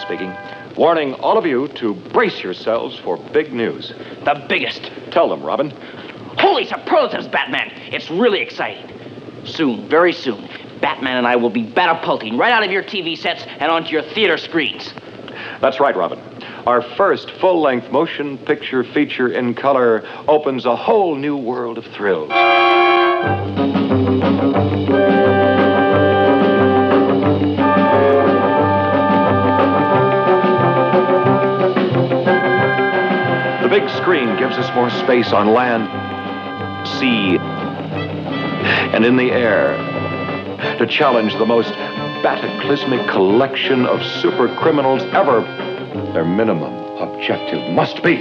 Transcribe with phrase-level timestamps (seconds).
[0.00, 0.34] Speaking.
[0.76, 3.92] Warning all of you to brace yourselves for big news.
[4.24, 4.90] The biggest.
[5.10, 5.70] Tell them, Robin.
[6.38, 7.70] Holy superlatives, Batman!
[7.92, 8.90] It's really exciting.
[9.44, 10.48] Soon, very soon,
[10.80, 14.02] Batman and I will be batapulting right out of your TV sets and onto your
[14.02, 14.92] theater screens.
[15.60, 16.18] That's right, Robin.
[16.66, 21.84] Our first full length motion picture feature in color opens a whole new world of
[21.86, 22.30] thrills.
[33.80, 35.88] Big screen gives us more space on land,
[36.86, 37.38] sea,
[38.94, 39.76] and in the air
[40.78, 41.72] to challenge the most
[42.22, 45.40] bataclysmic collection of super criminals ever.
[46.12, 48.18] Their minimum objective must be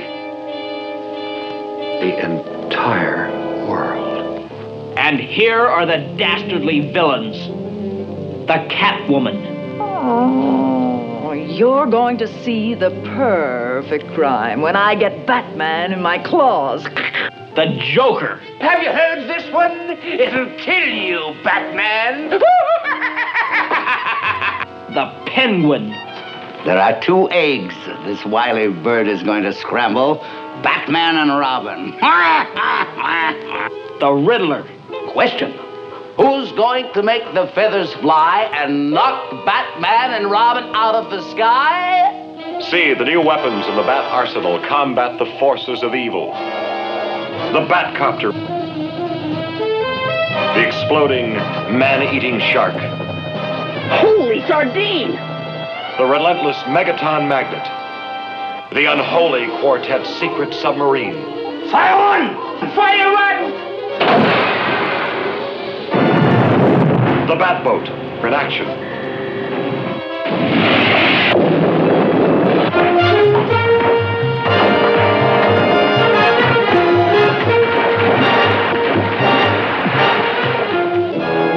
[2.01, 3.29] the entire
[3.67, 4.49] world.
[4.97, 7.37] And here are the dastardly villains
[8.47, 10.92] the Catwoman, Oh,
[11.33, 16.83] you're going to see the perfect crime when I get Batman in my claws.
[16.83, 19.71] the Joker, Have you heard this one?
[20.03, 22.29] It'll kill you, Batman!
[24.93, 25.89] the Penguin,
[26.65, 27.73] There are two eggs
[28.05, 30.15] this wily bird is going to scramble
[30.61, 31.91] Batman and Robin.
[33.99, 34.65] the Riddler,
[35.11, 35.53] Question
[36.15, 41.27] Who's going to make the feathers fly and knock Batman and Robin out of the
[41.31, 42.59] sky?
[42.69, 46.31] See, the new weapons in the Bat Arsenal combat the forces of evil.
[46.31, 48.31] The Batcopter.
[50.53, 52.75] The exploding, man-eating shark.
[53.99, 55.13] Holy Sardine,
[55.97, 57.65] The relentless Megaton Magnet.
[58.71, 61.15] The unholy Quartet Secret Submarine.
[61.71, 62.75] Fire one!
[62.75, 64.52] Fire one!
[67.27, 67.87] The Batboat
[68.25, 68.67] in action.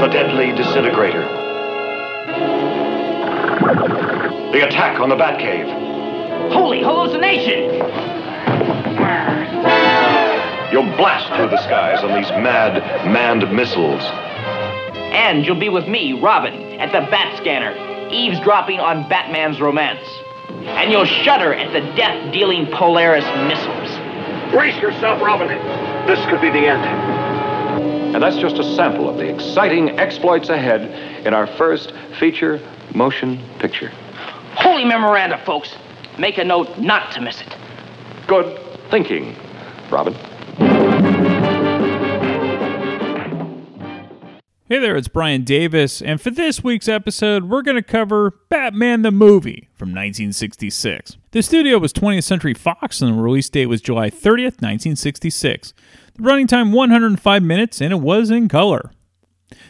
[0.01, 1.23] The deadly disintegrator.
[4.53, 6.53] The attack on the Batcave.
[6.53, 7.73] holy hallucination,
[10.73, 14.05] You'll blast through the skies on these mad, manned missiles.
[15.17, 17.75] And you'll be with me, Robin, at the Bat Scanner,
[18.11, 20.07] eavesdropping on Batman's romance.
[20.67, 24.53] And you'll shudder at the death-dealing Polaris missiles.
[24.53, 25.49] Brace yourself, Robin.
[26.07, 26.85] This could be the end.
[28.15, 32.61] And that's just a sample of the exciting exploits ahead in our first feature
[32.95, 33.91] motion picture.
[34.55, 35.75] Holy memoranda, folks.
[36.19, 37.57] Make a note not to miss it.
[38.27, 38.59] Good
[38.91, 39.35] thinking,
[39.91, 40.15] Robin.
[44.69, 49.03] Hey there, it's Brian Davis, and for this week's episode, we're going to cover Batman
[49.03, 51.17] the Movie from 1966.
[51.31, 55.73] The studio was 20th Century Fox, and the release date was July 30th, 1966.
[56.17, 58.91] The running time 105 minutes, and it was in color.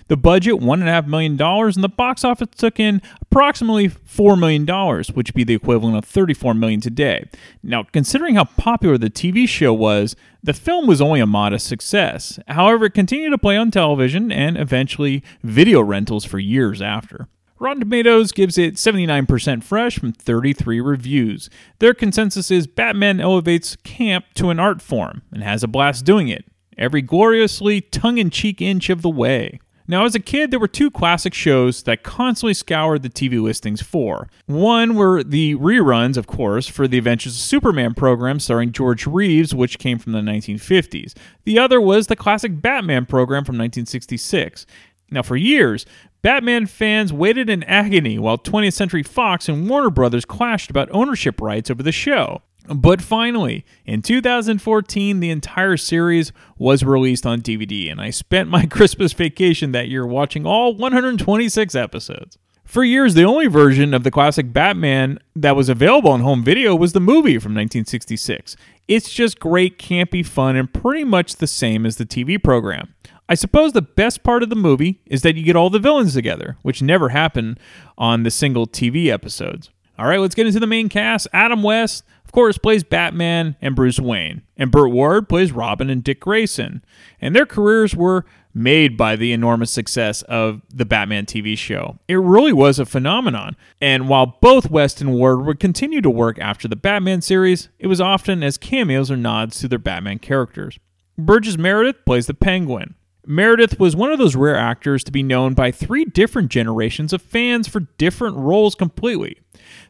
[0.08, 4.66] The budget $1.5 million, and the box office took in approximately $4 million,
[5.14, 7.28] which would be the equivalent of 34 million today.
[7.62, 12.38] Now, considering how popular the TV show was, the film was only a modest success.
[12.48, 17.28] However, it continued to play on television and eventually video rentals for years after.
[17.58, 21.48] Rotten Tomatoes gives it 79% fresh from 33 reviews.
[21.78, 26.28] Their consensus is Batman elevates camp to an art form and has a blast doing
[26.28, 26.44] it,
[26.76, 29.58] every gloriously tongue in cheek inch of the way.
[29.88, 33.82] Now, as a kid, there were two classic shows that constantly scoured the TV listings
[33.82, 34.28] for.
[34.46, 39.54] One were the reruns, of course, for the Adventures of Superman program starring George Reeves,
[39.54, 41.14] which came from the 1950s.
[41.44, 44.66] The other was the classic Batman program from 1966.
[45.10, 45.86] Now, for years,
[46.22, 51.40] Batman fans waited in agony while 20th Century Fox and Warner Brothers clashed about ownership
[51.40, 52.42] rights over the show.
[52.74, 58.66] But finally, in 2014, the entire series was released on DVD, and I spent my
[58.70, 62.38] Christmas vacation that year watching all 126 episodes.
[62.64, 66.74] For years, the only version of the classic Batman that was available on home video
[66.74, 68.56] was the movie from 1966.
[68.88, 72.94] It's just great, campy fun, and pretty much the same as the TV program.
[73.28, 76.14] I suppose the best part of the movie is that you get all the villains
[76.14, 77.60] together, which never happened
[77.96, 79.70] on the single TV episodes.
[79.98, 81.26] All right, let's get into the main cast.
[81.32, 82.04] Adam West,
[82.36, 86.84] course, plays Batman and Bruce Wayne, and Burt Ward plays Robin and Dick Grayson.
[87.18, 91.98] And their careers were made by the enormous success of the Batman TV show.
[92.08, 93.56] It really was a phenomenon.
[93.80, 97.86] And while both West and Ward would continue to work after the Batman series, it
[97.86, 100.78] was often as cameos or nods to their Batman characters.
[101.16, 102.96] Burgess Meredith plays the Penguin.
[103.28, 107.20] Meredith was one of those rare actors to be known by three different generations of
[107.20, 109.40] fans for different roles completely.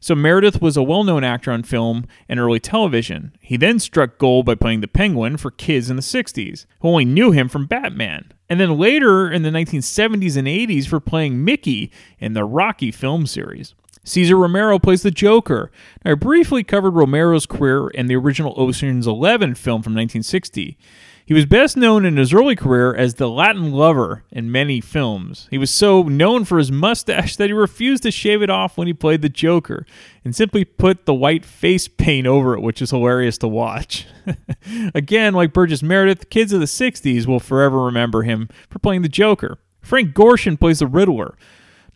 [0.01, 3.37] So Meredith was a well-known actor on film and early television.
[3.41, 7.05] He then struck gold by playing the Penguin for kids in the 60s, who only
[7.05, 8.33] knew him from Batman.
[8.49, 13.27] And then later in the 1970s and 80s for playing Mickey in the Rocky film
[13.27, 13.75] series.
[14.03, 15.71] Cesar Romero plays the Joker.
[16.05, 20.79] Now, I briefly covered Romero's career in the original Ocean's Eleven film from 1960.
[21.27, 25.49] He was best known in his early career as the Latin lover in many films.
[25.51, 28.87] He was so known for his mustache that he refused to shave it off when
[28.87, 29.85] he played the Joker
[30.25, 34.07] and simply put the white face paint over it, which is hilarious to watch.
[34.95, 39.09] Again, like Burgess Meredith, kids of the 60s will forever remember him for playing the
[39.09, 39.59] Joker.
[39.83, 41.37] Frank Gorshin plays the Riddler.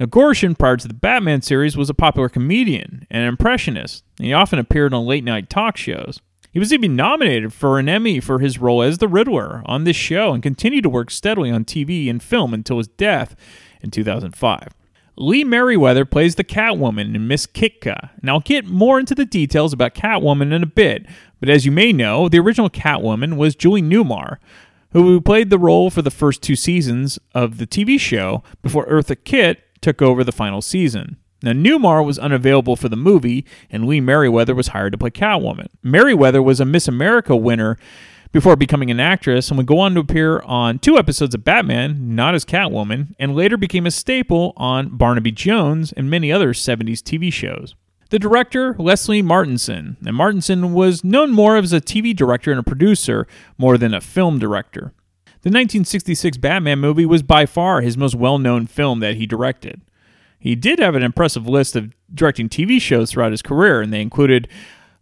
[0.00, 4.26] Now, Gorshin, prior to the Batman series, was a popular comedian and an impressionist, and
[4.26, 6.20] he often appeared on late night talk shows.
[6.52, 9.96] He was even nominated for an Emmy for his role as the Riddler on this
[9.96, 13.36] show and continued to work steadily on TV and film until his death
[13.80, 14.74] in 2005.
[15.16, 19.72] Lee Meriwether plays the Catwoman in Miss Kitka, and I'll get more into the details
[19.72, 21.06] about Catwoman in a bit,
[21.40, 24.38] but as you may know, the original Catwoman was Julie Newmar,
[24.92, 29.16] who played the role for the first two seasons of the TV show before Eartha
[29.22, 31.16] Kitt took over the final season.
[31.42, 35.68] Now, Newmar was unavailable for the movie, and Lee Meriwether was hired to play Catwoman.
[35.82, 37.78] Meriwether was a Miss America winner
[38.32, 42.14] before becoming an actress and would go on to appear on two episodes of Batman,
[42.14, 47.00] not as Catwoman, and later became a staple on Barnaby Jones and many other 70s
[47.00, 47.74] TV shows.
[48.10, 52.64] The director, Leslie Martinson, and Martinson was known more as a TV director and a
[52.64, 53.26] producer
[53.56, 54.92] more than a film director.
[55.42, 59.80] The 1966 Batman movie was by far his most well known film that he directed.
[60.40, 64.00] He did have an impressive list of directing TV shows throughout his career, and they
[64.00, 64.48] included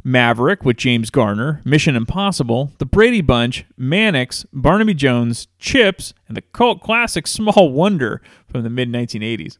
[0.02, 6.43] Maverick with James Garner, Mission Impossible, The Brady Bunch, Mannix, Barnaby Jones, Chips, and the
[6.43, 9.58] cult classic Small Wonder from the mid 1980s.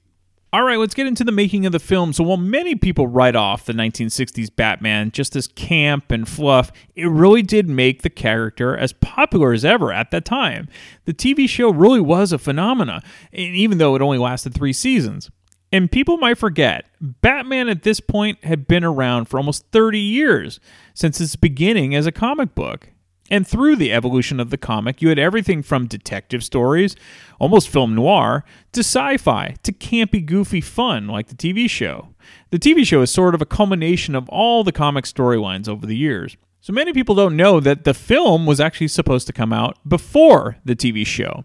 [0.51, 2.15] All right, let's get into the making of the film.
[2.15, 7.05] So, while many people write off the 1960s Batman just as camp and fluff, it
[7.05, 10.67] really did make the character as popular as ever at that time.
[11.05, 15.31] The TV show really was a phenomena, even though it only lasted three seasons.
[15.71, 20.61] And people might forget, Batman at this point had been around for almost 30 years
[20.95, 22.91] since its beginning as a comic book.
[23.31, 26.97] And through the evolution of the comic, you had everything from detective stories,
[27.39, 28.43] almost film noir,
[28.73, 32.09] to sci fi, to campy, goofy fun like the TV show.
[32.51, 35.97] The TV show is sort of a culmination of all the comic storylines over the
[35.97, 36.39] years.
[36.63, 40.57] So many people don't know that the film was actually supposed to come out before
[40.65, 41.45] the TV show.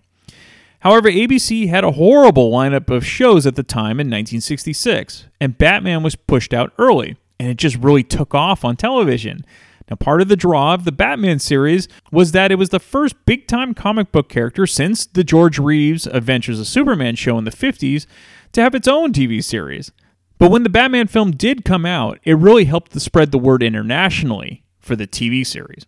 [0.83, 6.03] However, ABC had a horrible lineup of shows at the time in 1966, and Batman
[6.03, 9.45] was pushed out early, and it just really took off on television.
[9.89, 13.15] Now, part of the draw of the Batman series was that it was the first
[13.25, 17.51] big time comic book character since the George Reeves Adventures of Superman show in the
[17.51, 18.05] 50s
[18.51, 19.93] to have its own TV series.
[20.37, 23.63] But when the Batman film did come out, it really helped to spread the word
[23.63, 25.85] internationally for the TV series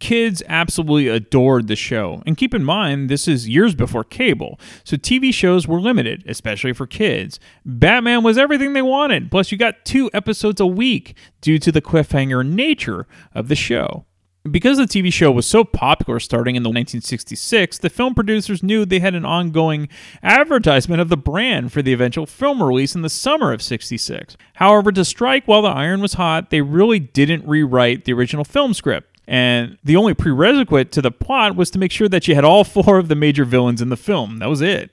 [0.00, 2.22] kids absolutely adored the show.
[2.26, 6.72] And keep in mind, this is years before cable, so TV shows were limited, especially
[6.72, 7.38] for kids.
[7.64, 11.82] Batman was everything they wanted, plus, you got two episodes a week due to the
[11.82, 14.04] cliffhanger nature of the show.
[14.50, 18.84] Because the TV show was so popular starting in the 1966, the film producers knew
[18.84, 19.88] they had an ongoing
[20.22, 24.36] advertisement of the brand for the eventual film release in the summer of 66.
[24.56, 28.74] However, to strike while the iron was hot, they really didn't rewrite the original film
[28.74, 29.13] script.
[29.26, 32.64] And the only prerequisite to the plot was to make sure that you had all
[32.64, 34.38] four of the major villains in the film.
[34.38, 34.90] That was it.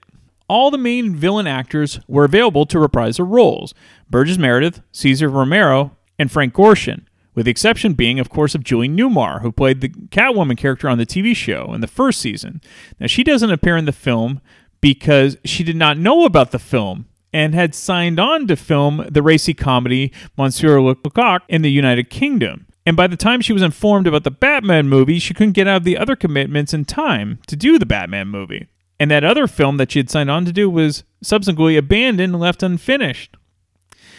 [0.47, 3.73] All the main villain actors were available to reprise their roles
[4.09, 8.89] Burgess Meredith, Cesar Romero, and Frank Gorshin, with the exception being, of course, of Julie
[8.89, 12.61] Newmar, who played the Catwoman character on the TV show in the first season.
[12.99, 14.41] Now, she doesn't appear in the film
[14.81, 19.23] because she did not know about the film and had signed on to film the
[19.23, 22.67] racy comedy Monsieur Lecoq in the United Kingdom.
[22.85, 25.77] And by the time she was informed about the Batman movie, she couldn't get out
[25.77, 28.67] of the other commitments in time to do the Batman movie.
[28.99, 32.39] And that other film that she had signed on to do was subsequently abandoned and
[32.39, 33.35] left unfinished.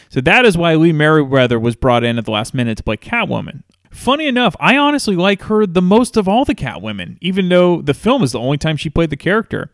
[0.09, 2.97] So that is why Lee Meriwether was brought in at the last minute to play
[2.97, 3.63] Catwoman.
[3.91, 7.95] Funny enough, I honestly like her the most of all the Catwomen, even though the
[7.95, 9.71] film is the only time she played the character.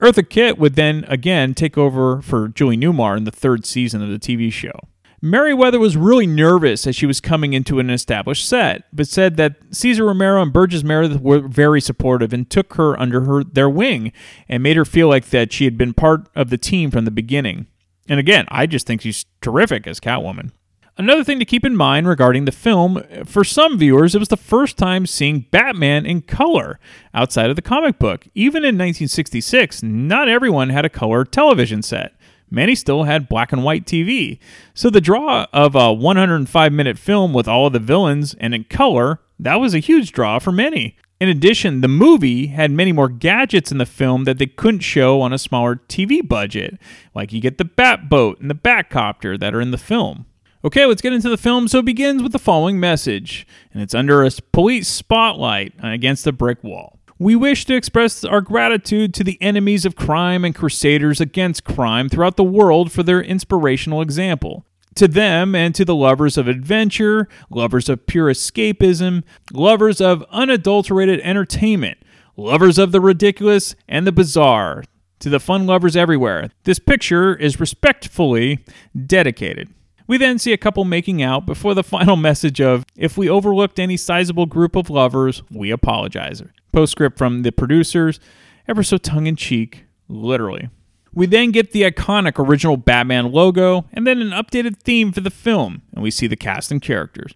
[0.00, 4.08] Eartha Kitt would then again take over for Julie Newmar in the third season of
[4.08, 4.78] the TV show.
[5.24, 9.56] Meriwether was really nervous as she was coming into an established set, but said that
[9.70, 14.12] Cesar Romero and Burgess Meredith were very supportive and took her under her their wing
[14.50, 17.10] and made her feel like that she had been part of the team from the
[17.10, 17.66] beginning.
[18.06, 20.50] And again, I just think she's terrific as Catwoman.
[20.98, 24.36] Another thing to keep in mind regarding the film, for some viewers, it was the
[24.36, 26.78] first time seeing Batman in color
[27.14, 28.28] outside of the comic book.
[28.34, 32.13] Even in 1966, not everyone had a color television set
[32.54, 34.38] many still had black and white TV.
[34.72, 38.64] So the draw of a 105 minute film with all of the villains and in
[38.64, 40.96] color, that was a huge draw for many.
[41.20, 45.20] In addition, the movie had many more gadgets in the film that they couldn't show
[45.20, 46.78] on a smaller TV budget.
[47.14, 50.26] Like you get the Batboat and the Batcopter that are in the film.
[50.64, 51.68] Okay, let's get into the film.
[51.68, 56.32] So it begins with the following message, and it's under a police spotlight against a
[56.32, 56.93] brick wall.
[57.18, 62.08] We wish to express our gratitude to the enemies of crime and crusaders against crime
[62.08, 64.66] throughout the world for their inspirational example.
[64.96, 71.20] To them and to the lovers of adventure, lovers of pure escapism, lovers of unadulterated
[71.20, 71.98] entertainment,
[72.36, 74.82] lovers of the ridiculous and the bizarre,
[75.20, 78.64] to the fun lovers everywhere, this picture is respectfully
[79.06, 79.68] dedicated.
[80.06, 83.78] We then see a couple making out before the final message of, if we overlooked
[83.78, 86.42] any sizable group of lovers, we apologize.
[86.72, 88.20] Postscript from the producers,
[88.68, 90.68] ever so tongue in cheek, literally.
[91.14, 95.30] We then get the iconic original Batman logo and then an updated theme for the
[95.30, 97.34] film, and we see the cast and characters.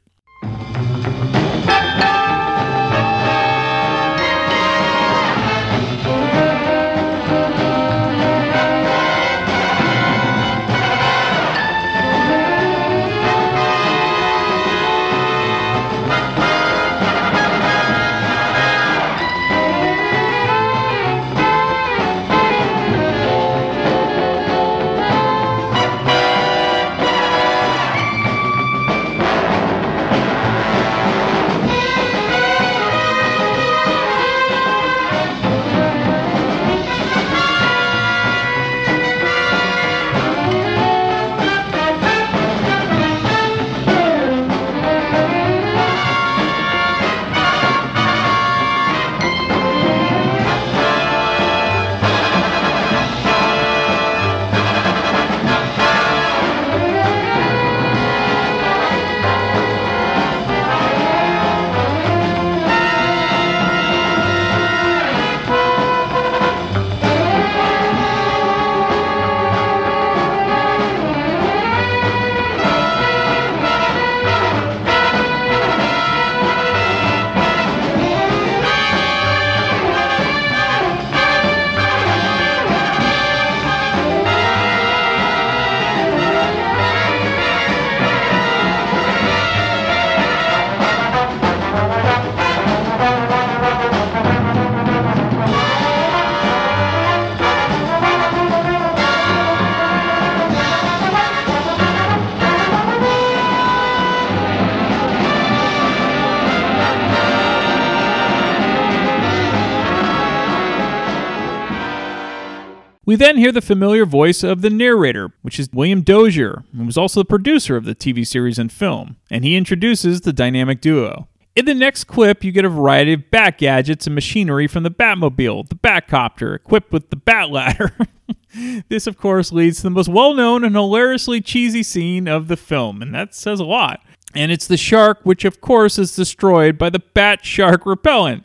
[113.09, 116.99] We then hear the familiar voice of the narrator, which is William Dozier, who was
[116.99, 121.27] also the producer of the TV series and film, and he introduces the dynamic duo.
[121.57, 124.91] In the next clip, you get a variety of bat gadgets and machinery from the
[124.91, 127.97] Batmobile, the Batcopter, equipped with the Bat Ladder.
[128.91, 132.59] this, of course, leads to the most well known and hilariously cheesy scene of the
[132.59, 134.03] film, and that says a lot.
[134.35, 138.45] And it's the shark, which, of course, is destroyed by the Bat Shark repellent.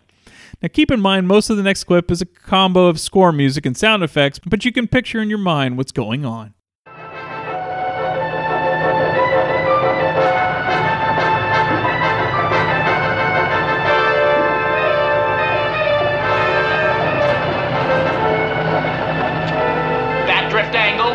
[0.64, 3.66] Now, keep in mind, most of the next clip is a combo of score music
[3.66, 6.54] and sound effects, but you can picture in your mind what's going on.
[20.26, 21.12] Bat drift angle,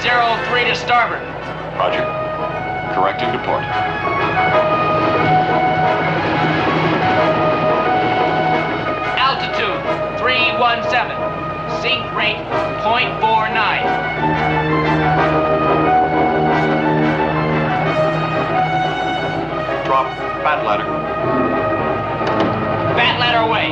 [0.00, 1.20] zero three to starboard.
[1.76, 2.00] Roger.
[2.94, 4.25] Correcting to port.
[10.56, 11.12] 317.
[11.82, 12.40] Sink rate,
[12.80, 13.56] 0.49.
[19.84, 20.06] Drop.
[20.42, 20.86] Bat ladder.
[22.96, 23.68] Bat ladder away.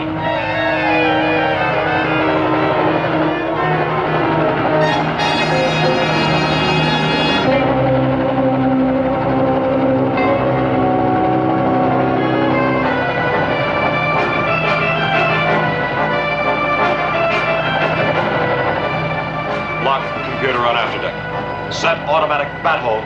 [21.84, 22.96] set automatic battle.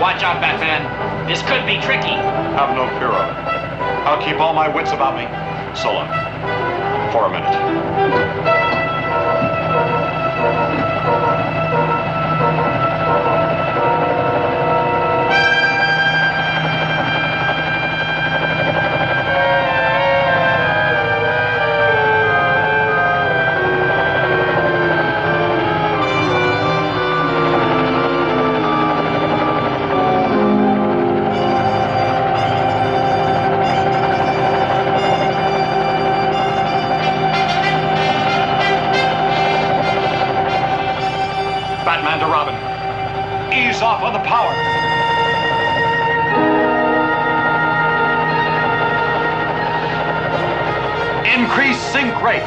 [0.00, 1.26] Watch out, Batman.
[1.26, 2.14] This could be tricky.
[2.54, 3.34] Have no fear of it.
[4.06, 5.26] I'll keep all my wits about me.
[5.76, 6.06] So long.
[7.10, 8.57] For a minute.
[43.80, 44.52] Off on the power.
[51.24, 52.42] Increase sink rate.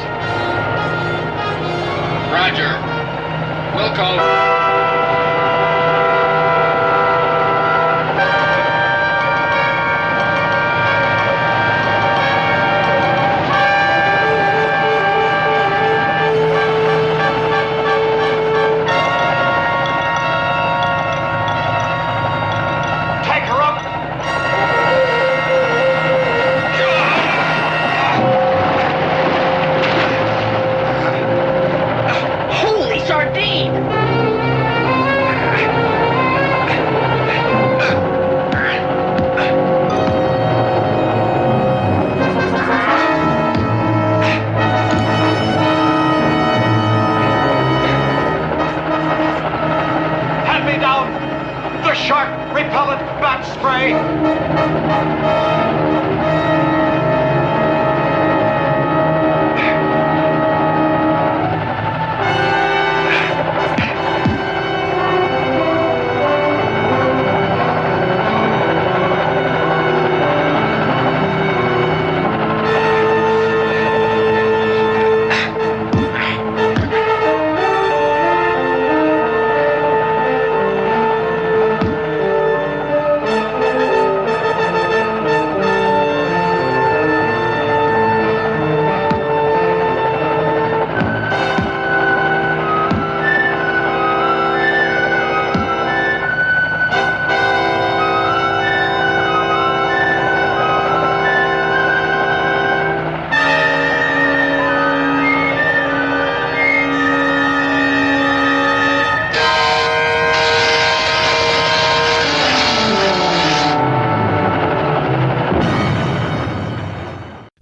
[2.31, 2.81] Roger.
[3.77, 4.60] Will Take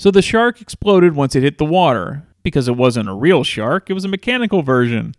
[0.09, 2.23] So the shark exploded once it hit the water.
[2.41, 5.13] Because it wasn't a real shark, it was a mechanical version.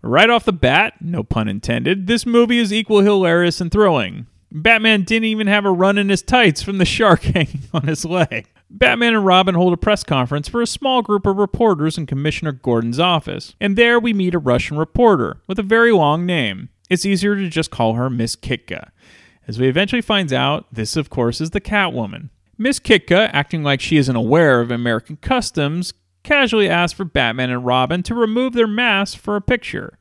[0.00, 4.28] Right off the bat, no pun intended, this movie is equal hilarious and thrilling.
[4.50, 8.06] Batman didn't even have a run in his tights from the shark hanging on his
[8.06, 8.48] leg.
[8.70, 12.52] Batman and Robin hold a press conference for a small group of reporters in Commissioner
[12.52, 16.70] Gordon's office, and there we meet a Russian reporter with a very long name.
[16.88, 18.88] It's easier to just call her Miss Kitka.
[19.46, 22.30] As we eventually find out, this, of course, is the Catwoman.
[22.60, 27.64] Miss Kitka, acting like she isn't aware of American customs, casually asks for Batman and
[27.64, 29.96] Robin to remove their masks for a picture.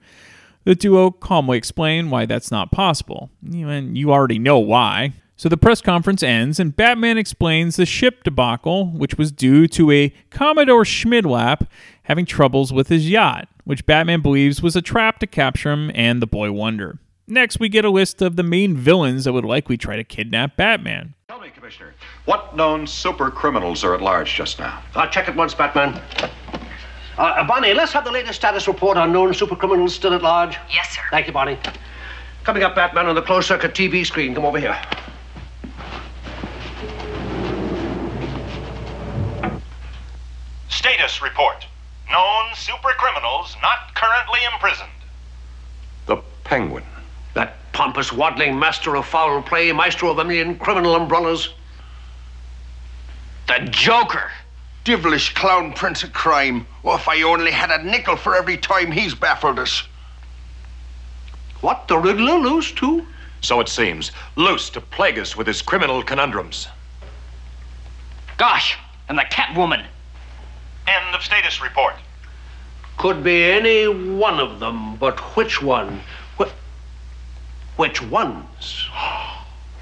[0.66, 5.14] The duo calmly explain why that's not possible, and you already know why.
[5.38, 9.90] So the press conference ends, and Batman explains the ship debacle, which was due to
[9.92, 11.66] a Commodore Schmidlap
[12.04, 16.22] having troubles with his yacht, which Batman believes was a trap to capture him and
[16.22, 17.00] the Boy Wonder.
[17.32, 20.58] Next, we get a list of the main villains that would likely try to kidnap
[20.58, 21.14] Batman.
[21.28, 21.94] Tell me, Commissioner,
[22.26, 24.82] what known super criminals are at large just now?
[24.96, 25.94] I'll check at once, Batman.
[26.20, 30.24] Uh, uh, Bonnie, let's have the latest status report on known super criminals still at
[30.24, 30.58] large.
[30.74, 31.02] Yes, sir.
[31.12, 31.60] Thank you, Bonnie.
[32.46, 34.34] Coming up, Batman, on the closed circuit TV screen.
[34.34, 34.76] Come over here.
[40.70, 41.68] Status report.
[42.10, 44.90] Known super criminals not currently imprisoned.
[46.08, 46.84] The Penguin.
[47.34, 51.50] That pompous, waddling master of foul play, maestro of a million criminal umbrellas.
[53.48, 54.32] The Joker.
[54.86, 56.66] Devilish clown prince of crime.
[56.84, 59.84] Oh, if I only had a nickel for every time he's baffled us.
[61.62, 63.06] What, the Riddler loose, too?
[63.42, 64.12] So it seems.
[64.36, 66.68] Loose to plague us with his criminal conundrums.
[68.38, 68.78] Gosh,
[69.10, 69.86] and the Catwoman.
[70.88, 71.96] End of status report.
[72.98, 76.02] Could be any one of them, but which one?
[77.80, 78.90] Wh- which ones?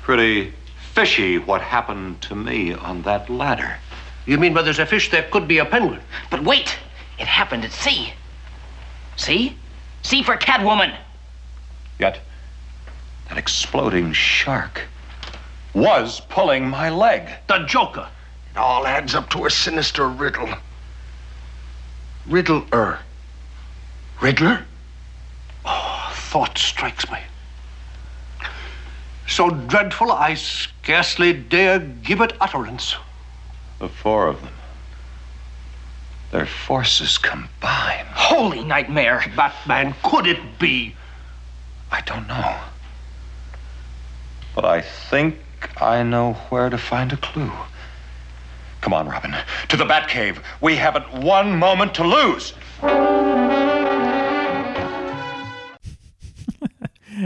[0.03, 0.53] Pretty
[0.93, 3.77] fishy what happened to me on that ladder.
[4.27, 6.01] You mean where there's a fish, there could be a penguin?
[6.29, 6.77] But wait,
[7.17, 8.13] it happened at sea.
[9.15, 9.57] See?
[10.03, 10.95] C for Catwoman.
[11.97, 12.19] Yet,
[13.23, 14.81] that An exploding shark
[15.73, 17.27] was pulling my leg.
[17.47, 18.07] The Joker.
[18.51, 20.53] It all adds up to a sinister riddle.
[22.27, 22.99] Riddle-er.
[24.21, 24.65] Riddler?
[25.65, 27.19] Oh, thought strikes me.
[29.27, 32.95] So dreadful I scarcely dare give it utterance.
[33.79, 34.53] The four of them.
[36.31, 38.07] Their forces combined.
[38.09, 39.23] Holy nightmare.
[39.35, 40.95] Batman, could it be?
[41.91, 42.57] I don't know.
[44.55, 45.39] But I think
[45.81, 47.51] I know where to find a clue.
[48.81, 49.35] Come on, Robin.
[49.69, 50.41] To the Batcave.
[50.61, 52.53] We haven't one moment to lose.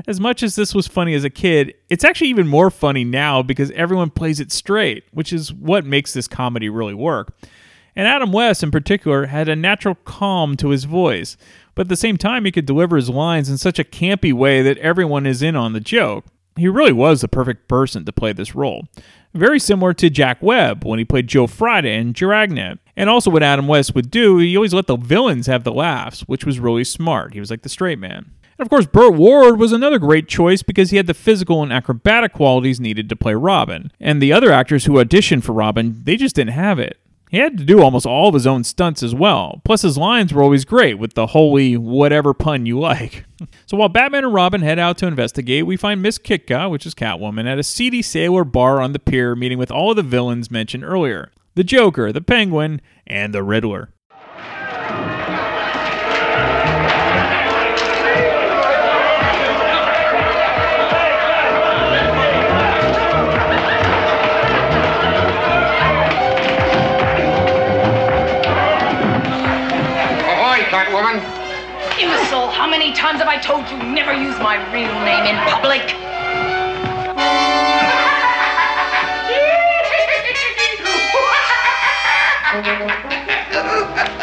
[0.07, 3.41] As much as this was funny as a kid, it's actually even more funny now
[3.41, 7.33] because everyone plays it straight, which is what makes this comedy really work.
[7.95, 11.35] And Adam West, in particular, had a natural calm to his voice,
[11.75, 14.61] but at the same time, he could deliver his lines in such a campy way
[14.61, 16.25] that everyone is in on the joke.
[16.55, 18.87] He really was the perfect person to play this role.
[19.33, 22.79] Very similar to Jack Webb when he played Joe Friday in Dragnet.
[22.97, 26.21] And also, what Adam West would do, he always let the villains have the laughs,
[26.21, 27.33] which was really smart.
[27.33, 28.31] He was like the straight man.
[28.61, 31.73] And of course, Burt Ward was another great choice because he had the physical and
[31.73, 33.91] acrobatic qualities needed to play Robin.
[33.99, 36.99] And the other actors who auditioned for Robin, they just didn't have it.
[37.31, 39.61] He had to do almost all of his own stunts as well.
[39.65, 43.25] Plus, his lines were always great with the holy whatever pun you like.
[43.65, 46.93] so while Batman and Robin head out to investigate, we find Miss Kitka, which is
[46.93, 50.51] Catwoman, at a seedy sailor bar on the pier meeting with all of the villains
[50.51, 53.89] mentioned earlier the Joker, the Penguin, and the Riddler.
[72.61, 75.81] How many times have I told you never use my real name in public?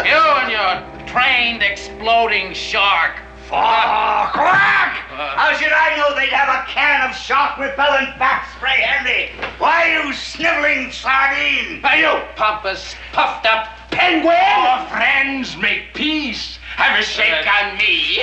[0.06, 3.16] You and your trained exploding shark.
[3.50, 5.02] Ah, oh, quack!
[5.10, 5.36] Uh.
[5.36, 9.32] How should I know they'd have a can of shark repellent Bat spray handy?
[9.58, 11.84] Why, you sniveling sardine!
[11.84, 14.36] Are you pompous, puffed up penguin?
[14.36, 16.57] Our friends make peace.
[16.78, 18.22] Have a shake on me.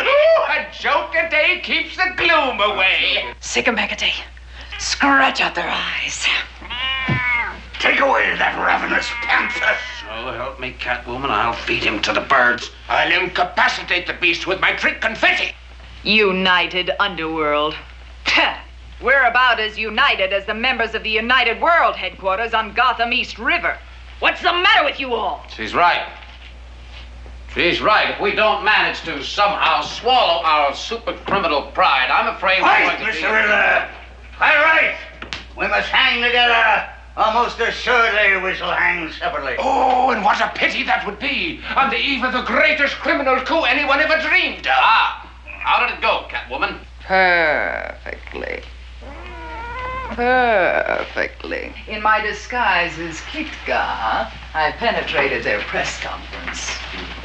[0.00, 3.34] Ooh, a joke a day keeps the gloom away.
[3.40, 4.24] Sycamacate,
[4.78, 6.26] scratch out their eyes.
[7.78, 9.76] Take away that ravenous panther.
[10.00, 12.70] So help me, Catwoman, I'll feed him to the birds.
[12.88, 15.52] I'll incapacitate the beast with my trick confetti.
[16.02, 17.74] United Underworld.
[19.02, 23.38] We're about as united as the members of the United World headquarters on Gotham East
[23.38, 23.76] River.
[24.20, 25.44] What's the matter with you all?
[25.54, 26.08] She's right.
[27.58, 28.10] She's right.
[28.10, 32.96] If we don't manage to somehow swallow our super criminal pride, I'm afraid we're Right,
[33.00, 33.18] going to be...
[33.18, 33.34] Mr.
[33.34, 33.88] Riddler.
[34.40, 34.94] All right.
[35.58, 36.88] We must hang together.
[37.16, 39.56] Almost assuredly, we shall hang separately.
[39.58, 43.40] Oh, and what a pity that would be on the eve of the greatest criminal
[43.40, 44.74] coup anyone ever dreamed of.
[44.76, 46.78] Ah, how did it go, Catwoman?
[47.02, 48.62] Perfectly.
[50.14, 51.74] Perfectly.
[51.88, 56.70] In my disguise as Kitka, I penetrated their press conference.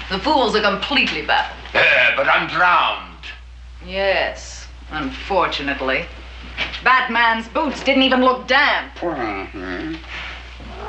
[0.09, 1.75] The fools are completely baffled.
[1.75, 3.25] Uh, but I'm drowned.
[3.85, 6.05] Yes, unfortunately.
[6.83, 8.91] Batman's boots didn't even look damp.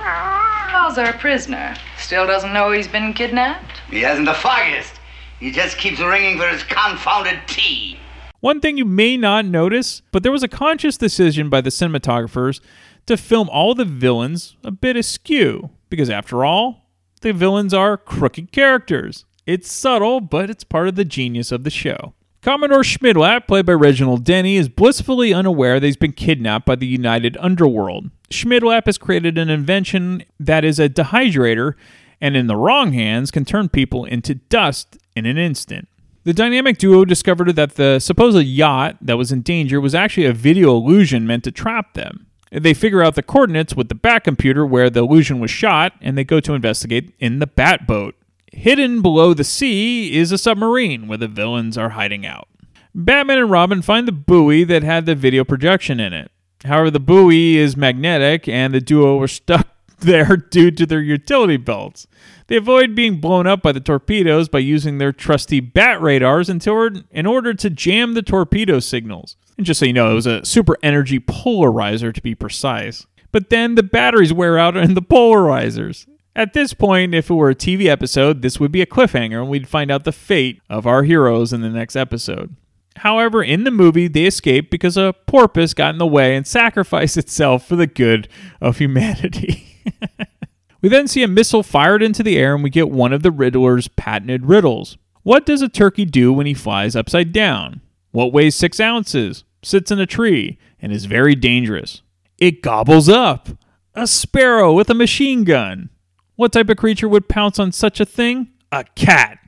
[0.02, 1.74] How's our prisoner?
[1.98, 3.80] Still doesn't know he's been kidnapped?
[3.88, 5.00] He hasn't the foggiest.
[5.40, 7.98] He just keeps ringing for his confounded tea.
[8.40, 12.60] One thing you may not notice, but there was a conscious decision by the cinematographers
[13.06, 16.83] to film all the villains a bit askew, because after all,
[17.24, 19.24] the villains are crooked characters.
[19.46, 22.14] It's subtle, but it's part of the genius of the show.
[22.42, 26.86] Commodore Schmidlap, played by Reginald Denny, is blissfully unaware that he's been kidnapped by the
[26.86, 28.10] United Underworld.
[28.30, 31.72] Schmidlap has created an invention that is a dehydrator
[32.20, 35.88] and, in the wrong hands, can turn people into dust in an instant.
[36.24, 40.32] The dynamic duo discovered that the supposed yacht that was in danger was actually a
[40.34, 42.26] video illusion meant to trap them.
[42.54, 46.16] They figure out the coordinates with the Bat computer where the illusion was shot, and
[46.16, 48.14] they go to investigate in the Bat boat.
[48.52, 52.46] Hidden below the sea is a submarine where the villains are hiding out.
[52.94, 56.30] Batman and Robin find the buoy that had the video projection in it.
[56.64, 59.66] However, the buoy is magnetic, and the duo are stuck
[59.98, 62.06] there due to their utility belts.
[62.46, 67.26] They avoid being blown up by the torpedoes by using their trusty bat radars in
[67.26, 69.36] order to jam the torpedo signals.
[69.56, 73.06] And just so you know, it was a super energy polarizer to be precise.
[73.32, 76.06] But then the batteries wear out in the polarizers.
[76.36, 79.48] At this point, if it were a TV episode, this would be a cliffhanger and
[79.48, 82.56] we'd find out the fate of our heroes in the next episode.
[82.96, 87.16] However, in the movie, they escape because a porpoise got in the way and sacrificed
[87.16, 88.28] itself for the good
[88.60, 89.82] of humanity.
[90.82, 93.30] we then see a missile fired into the air and we get one of the
[93.30, 94.96] Riddler's patented riddles.
[95.22, 97.80] What does a turkey do when he flies upside down?
[98.14, 102.02] What weighs six ounces, sits in a tree, and is very dangerous?
[102.38, 103.48] It gobbles up!
[103.92, 105.90] A sparrow with a machine gun!
[106.36, 108.50] What type of creature would pounce on such a thing?
[108.70, 109.40] A cat!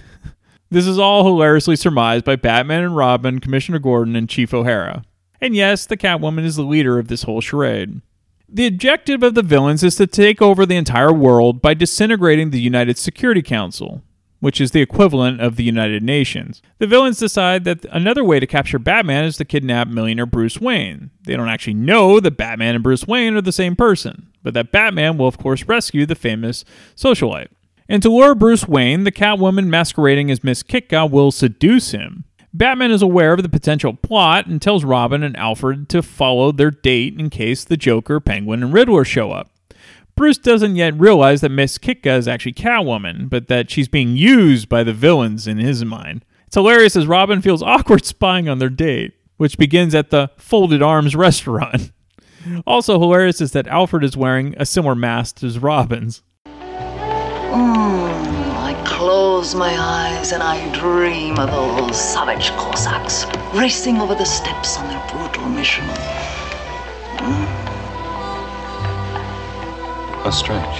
[0.70, 5.02] this is all hilariously surmised by Batman and Robin, Commissioner Gordon, and Chief O'Hara.
[5.40, 8.02] And yes, the Catwoman is the leader of this whole charade.
[8.46, 12.60] The objective of the villains is to take over the entire world by disintegrating the
[12.60, 14.02] United Security Council,
[14.44, 16.60] which is the equivalent of the United Nations.
[16.76, 21.10] The villains decide that another way to capture Batman is to kidnap millionaire Bruce Wayne.
[21.22, 24.70] They don't actually know that Batman and Bruce Wayne are the same person, but that
[24.70, 26.62] Batman will, of course, rescue the famous
[26.94, 27.48] socialite.
[27.88, 32.24] And to lure Bruce Wayne, the Catwoman masquerading as Miss Kitka will seduce him.
[32.52, 36.70] Batman is aware of the potential plot and tells Robin and Alfred to follow their
[36.70, 39.53] date in case the Joker, Penguin, and Riddler show up.
[40.16, 44.68] Bruce doesn't yet realize that Miss Kitka is actually Catwoman, but that she's being used
[44.68, 46.24] by the villains in his mind.
[46.46, 50.82] It's hilarious as Robin feels awkward spying on their date, which begins at the Folded
[50.82, 51.90] Arms restaurant.
[52.66, 56.22] Also hilarious is that Alfred is wearing a similar mask as Robin's.
[56.44, 56.52] Mm,
[57.54, 63.24] I close my eyes and I dream of those savage Cossacks
[63.54, 65.86] racing over the steppes on their brutal mission.
[67.16, 67.53] Mm.
[70.24, 70.78] How strange.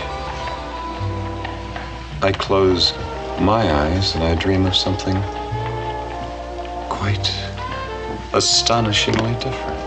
[2.22, 2.94] I close
[3.38, 5.20] my eyes and I dream of something
[6.88, 7.30] quite
[8.32, 9.80] astonishingly different.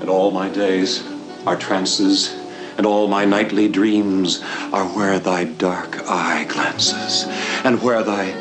[0.00, 1.06] And all my days
[1.46, 2.39] are trances
[2.80, 4.40] and all my nightly dreams
[4.72, 7.26] are where thy dark eye glances,
[7.62, 8.32] and where thy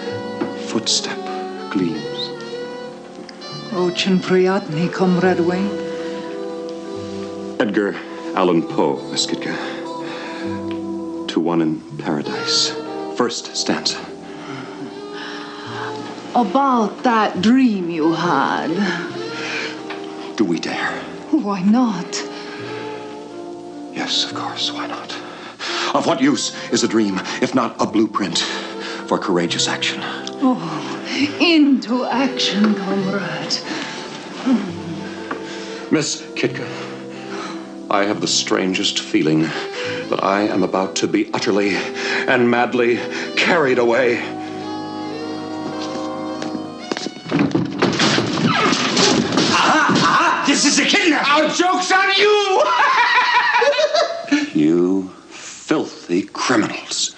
[0.68, 1.18] footstep
[1.70, 2.22] gleams.
[3.74, 3.90] Oh,
[4.70, 5.70] me, comrade Wayne.
[7.60, 7.98] Edgar
[8.34, 9.58] Allan Poe, Miss Kitka.
[11.28, 12.70] To one in paradise.
[13.18, 14.00] First stanza.
[16.34, 18.72] About that dream you had.
[20.38, 20.98] Do we dare?
[21.32, 22.29] Why not?
[24.10, 25.16] Yes, of course, why not?
[25.94, 28.40] Of what use is a dream if not a blueprint
[29.06, 30.00] for courageous action?
[30.42, 30.58] Oh,
[31.40, 33.60] into action, comrade.
[35.92, 36.68] Miss Kitka,
[37.92, 42.98] I have the strangest feeling that I am about to be utterly and madly
[43.36, 44.18] carried away.
[49.54, 49.94] Aha!
[50.02, 50.46] Aha!
[50.48, 51.30] This is a kidnap!
[51.30, 52.79] Our joke's on you!
[54.60, 57.16] You filthy criminals.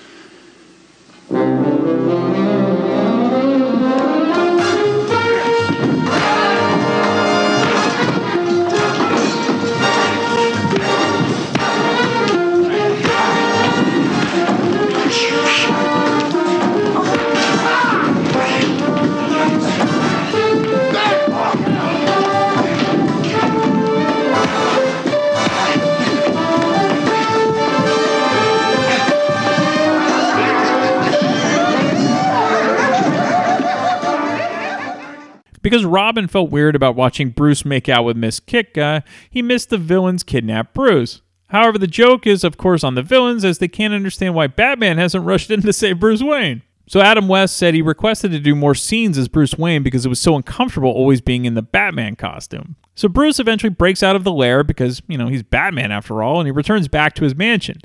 [35.71, 39.77] Because Robin felt weird about watching Bruce make out with Miss Kitka, he missed the
[39.77, 41.21] villains kidnap Bruce.
[41.47, 44.97] However, the joke is, of course, on the villains as they can't understand why Batman
[44.97, 46.62] hasn't rushed in to save Bruce Wayne.
[46.88, 50.10] So Adam West said he requested to do more scenes as Bruce Wayne because it
[50.10, 52.75] was so uncomfortable always being in the Batman costume.
[52.95, 56.41] So Bruce eventually breaks out of the lair because, you know, he's Batman after all,
[56.41, 57.79] and he returns back to his mansion.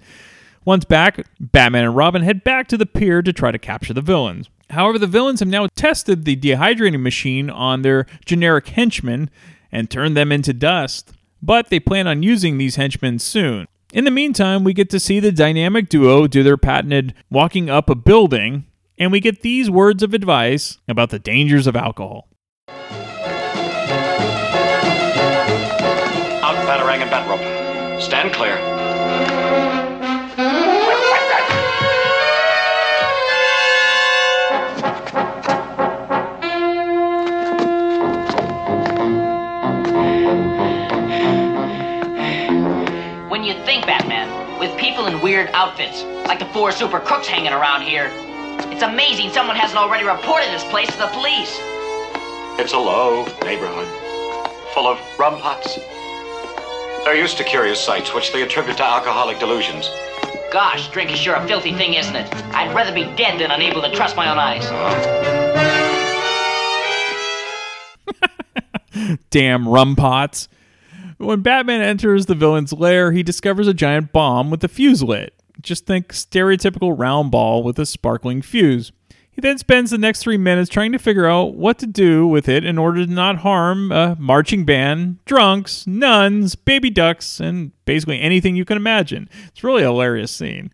[0.65, 4.01] Once back, Batman and Robin head back to the pier to try to capture the
[4.01, 4.51] villains.
[4.71, 9.31] However, the villains have now tested the dehydrating machine on their generic henchmen
[9.71, 11.13] and turned them into dust.
[11.41, 13.67] But they plan on using these henchmen soon.
[13.93, 17.89] In the meantime, we get to see the dynamic duo do their patented walking up
[17.89, 18.67] a building,
[18.99, 22.29] and we get these words of advice about the dangers of alcohol.
[26.43, 28.03] Out Batarang and Batrope.
[28.03, 28.57] Stand clear.
[44.87, 48.09] People in weird outfits, like the four super crooks hanging around here,
[48.71, 51.59] it's amazing someone hasn't already reported this place to the police.
[52.57, 53.89] It's a low neighborhood.
[54.73, 55.77] full of rum pots.
[57.05, 59.91] They're used to curious sights, which they attribute to alcoholic delusions.
[60.53, 62.33] Gosh, drink is sure a filthy thing, isn't it?
[62.55, 64.69] I'd rather be dead than unable to trust my own eyes.
[69.31, 70.47] Damn rum pots.
[71.19, 75.33] When Batman enters the villain's lair, he discovers a giant bomb with a fuse lit.
[75.63, 78.93] Just think stereotypical round ball with a sparkling fuse.
[79.31, 82.49] He then spends the next three minutes trying to figure out what to do with
[82.49, 88.21] it in order to not harm a marching band, drunks, nuns, baby ducks, and basically
[88.21, 89.29] anything you can imagine.
[89.49, 90.73] It's really a hilarious scene.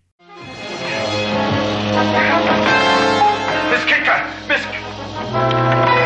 [3.70, 4.64] Miss!
[4.64, 6.01] Miss...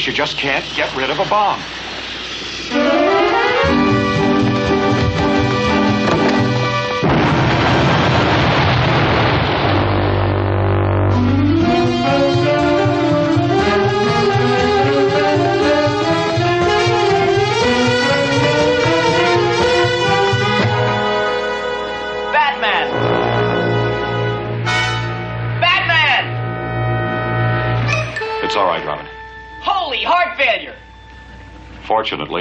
[0.00, 1.60] you just can't get rid of a bomb.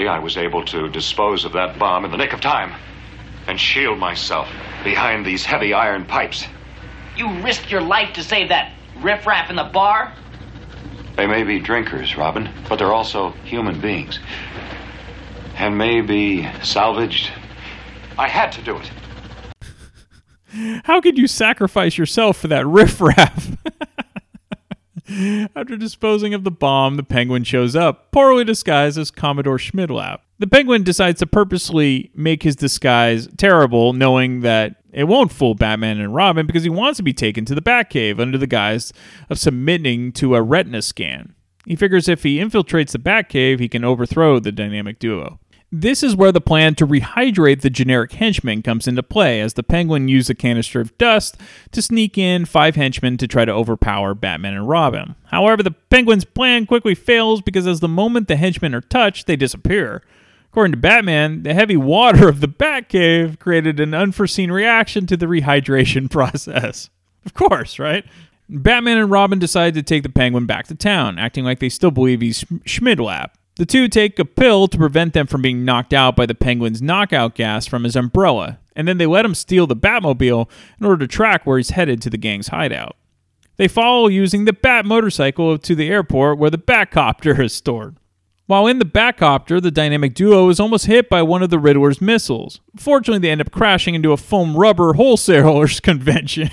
[0.02, 2.74] Fortunately, I was able to dispose of that bomb in the nick of time
[3.46, 4.50] and shield myself
[4.84, 6.48] behind these heavy iron pipes.
[7.16, 10.12] You risked your life to save that riffraff in the bar?
[11.18, 14.18] They may be drinkers, Robin, but they're also human beings.
[15.56, 17.30] And may be salvaged.
[18.18, 18.92] I had to do it.
[20.84, 23.56] How could you sacrifice yourself for that riffraff?
[25.56, 30.20] After disposing of the bomb, the penguin shows up, poorly disguised as Commodore Schmidlap.
[30.40, 36.00] The penguin decides to purposely make his disguise terrible, knowing that it won't fool Batman
[36.00, 38.92] and Robin because he wants to be taken to the Batcave under the guise
[39.30, 41.36] of submitting to a retina scan.
[41.66, 45.40] He figures if he infiltrates the Batcave, he can overthrow the dynamic duo.
[45.74, 49.64] This is where the plan to rehydrate the generic henchmen comes into play, as the
[49.64, 51.38] penguin used a canister of dust
[51.72, 55.16] to sneak in five henchmen to try to overpower Batman and Robin.
[55.28, 59.38] However, the penguin's plan quickly fails because as the moment the henchmen are touched, they
[59.38, 60.04] disappear.
[60.52, 65.28] According to Batman, the heavy water of the Batcave created an unforeseen reaction to the
[65.28, 66.90] rehydration process.
[67.26, 68.04] Of course, right?
[68.50, 71.92] Batman and Robin decide to take the penguin back to town, acting like they still
[71.92, 73.30] believe he's Sch- Schmidlap.
[73.62, 76.82] The two take a pill to prevent them from being knocked out by the penguin's
[76.82, 80.50] knockout gas from his umbrella, and then they let him steal the Batmobile
[80.80, 82.96] in order to track where he's headed to the gang's hideout.
[83.58, 87.98] They follow using the Bat motorcycle to the airport where the Batcopter is stored.
[88.48, 92.02] While in the Batcopter, the dynamic duo is almost hit by one of the Riddler's
[92.02, 92.62] missiles.
[92.78, 96.50] Fortunately, they end up crashing into a foam rubber wholesalers convention.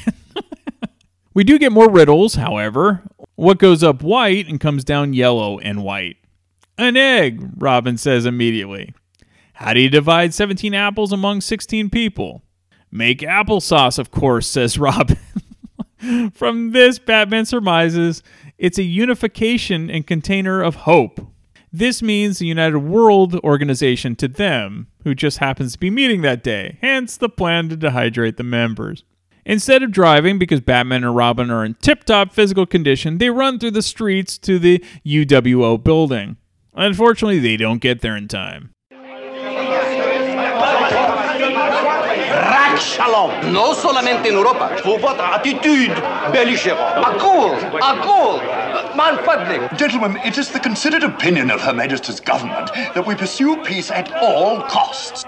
[1.33, 3.03] we do get more riddles, however.
[3.35, 6.19] What goes up white and comes down yellow and white?
[6.79, 8.95] An egg, Robin says immediately.
[9.55, 12.45] How do you divide 17 apples among 16 people?
[12.93, 15.19] Make applesauce, of course, says Robin.
[16.33, 18.23] From this, Batman surmises
[18.57, 21.21] it's a unification and container of hope.
[21.73, 26.45] This means the United World Organization to them, who just happens to be meeting that
[26.45, 29.03] day, hence the plan to dehydrate the members.
[29.45, 33.59] Instead of driving, because Batman and Robin are in tip top physical condition, they run
[33.59, 36.37] through the streets to the UWO building.
[36.81, 38.71] Unfortunately, they don't get there in time.
[42.31, 43.53] Rack Shalom.
[43.53, 44.77] No solamente en Europa.
[44.85, 45.93] Pour votre attitude
[46.33, 47.05] belligérante.
[47.05, 48.41] À cause, à cause,
[48.97, 49.61] man public.
[49.77, 54.13] Gentlemen, it is the considered opinion of Her Majesty's government that we pursue peace at
[54.23, 55.25] all costs.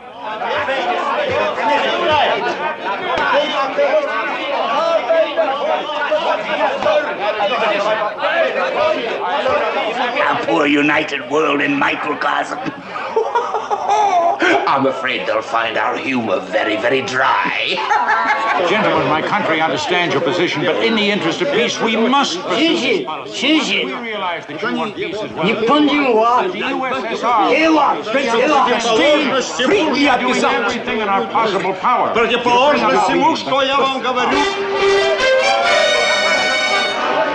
[10.21, 12.59] Our poor united world in microcosm.
[14.43, 17.75] I'm afraid they'll find our humor very, very dry.
[18.69, 22.59] Gentlemen, my country understands your position, but in the interest of peace, we must pursue
[22.99, 23.33] this policy.
[23.85, 25.31] We realize that you want peace as
[29.69, 32.15] We're doing everything in our possible power.
[32.77, 33.11] to bring about
[34.33, 36.20] peace.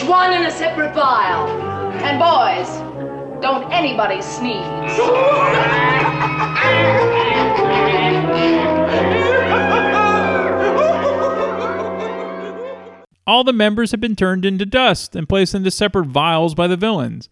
[0.00, 1.46] Each one in a separate vial.
[2.02, 2.68] And boys,
[3.42, 4.64] don't anybody sneeze.
[13.26, 16.78] All the members have been turned into dust and placed into separate vials by the
[16.78, 17.28] villains.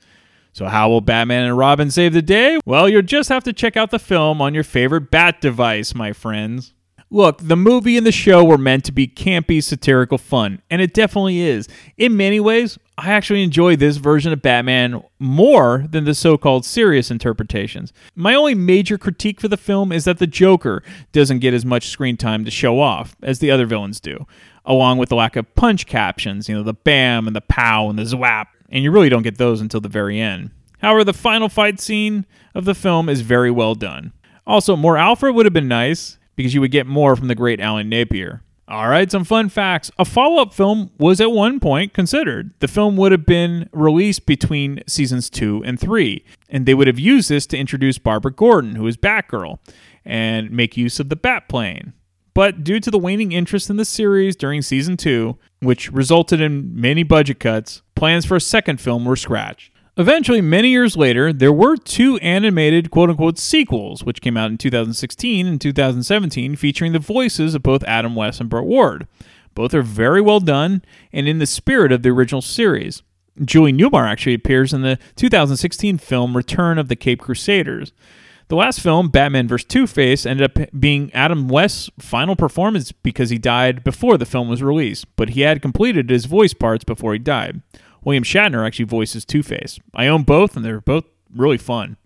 [0.52, 2.58] So, how will Batman and Robin save the day?
[2.66, 6.12] Well, you'll just have to check out the film on your favorite bat device, my
[6.12, 6.74] friends.
[7.10, 10.92] Look, the movie and the show were meant to be campy, satirical fun, and it
[10.92, 11.66] definitely is.
[11.96, 16.66] In many ways, I actually enjoy this version of Batman more than the so called
[16.66, 17.94] serious interpretations.
[18.14, 20.82] My only major critique for the film is that the Joker
[21.12, 24.26] doesn't get as much screen time to show off as the other villains do,
[24.66, 27.98] along with the lack of punch captions, you know, the bam and the pow and
[27.98, 30.50] the zwap, and you really don't get those until the very end.
[30.82, 34.12] However, the final fight scene of the film is very well done.
[34.46, 37.60] Also, more Alfred would have been nice because you would get more from the great
[37.60, 38.42] Alan Napier.
[38.68, 39.90] All right, some fun facts.
[39.98, 42.52] A follow up film was at one point considered.
[42.60, 46.98] The film would have been released between seasons two and three, and they would have
[46.98, 49.58] used this to introduce Barbara Gordon, who is Batgirl,
[50.04, 51.92] and make use of the Batplane.
[52.34, 56.80] But due to the waning interest in the series during season two, which resulted in
[56.80, 59.72] many budget cuts, plans for a second film were scratched.
[59.98, 64.56] Eventually, many years later, there were two animated quote unquote sequels, which came out in
[64.56, 69.08] 2016 and 2017, featuring the voices of both Adam West and Burt Ward.
[69.56, 70.82] Both are very well done
[71.12, 73.02] and in the spirit of the original series.
[73.44, 77.92] Julie Newmar actually appears in the 2016 film Return of the Cape Crusaders.
[78.46, 79.66] The last film, Batman vs.
[79.66, 84.48] Two Face, ended up being Adam West's final performance because he died before the film
[84.48, 87.62] was released, but he had completed his voice parts before he died.
[88.08, 89.78] William Shatner actually voices Two Face.
[89.94, 91.98] I own both, and they're both really fun.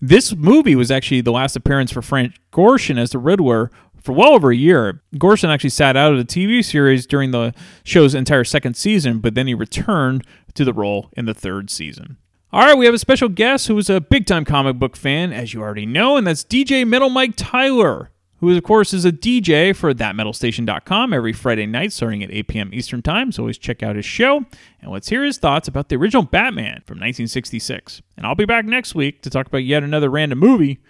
[0.00, 3.70] This movie was actually the last appearance for Frank Gorshin as the Riddler
[4.02, 5.02] for well over a year.
[5.16, 7.52] Gorshin actually sat out of the TV series during the
[7.84, 12.16] show's entire second season, but then he returned to the role in the third season.
[12.54, 15.30] All right, we have a special guest who is a big time comic book fan,
[15.30, 18.08] as you already know, and that's DJ Metal Mike Tyler,
[18.40, 22.70] who, of course, is a DJ for thatmetalstation.com every Friday night starting at 8 p.m.
[22.72, 23.30] Eastern Time.
[23.32, 24.44] So always check out his show.
[24.80, 28.02] And let's hear his thoughts about the original Batman from 1966.
[28.16, 30.80] And I'll be back next week to talk about yet another random movie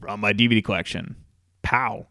[0.00, 1.16] from my DVD collection.
[1.62, 2.06] Pow.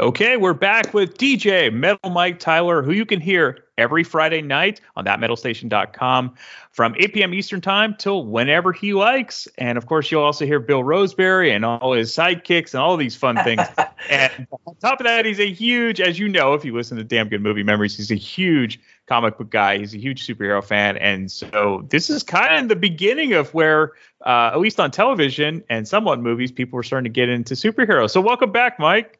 [0.00, 4.80] Okay, we're back with DJ Metal Mike Tyler, who you can hear every Friday night
[4.96, 6.34] on thatmetalstation.com
[6.72, 7.34] from 8 p.m.
[7.34, 9.46] Eastern Time till whenever he likes.
[9.58, 13.14] And of course, you'll also hear Bill Roseberry and all his sidekicks and all these
[13.14, 13.60] fun things.
[14.10, 17.04] and on top of that, he's a huge, as you know, if you listen to
[17.04, 19.76] Damn Good Movie Memories, he's a huge comic book guy.
[19.76, 23.92] He's a huge superhero fan, and so this is kind of the beginning of where,
[24.24, 28.12] uh, at least on television and somewhat movies, people were starting to get into superheroes.
[28.12, 29.19] So welcome back, Mike.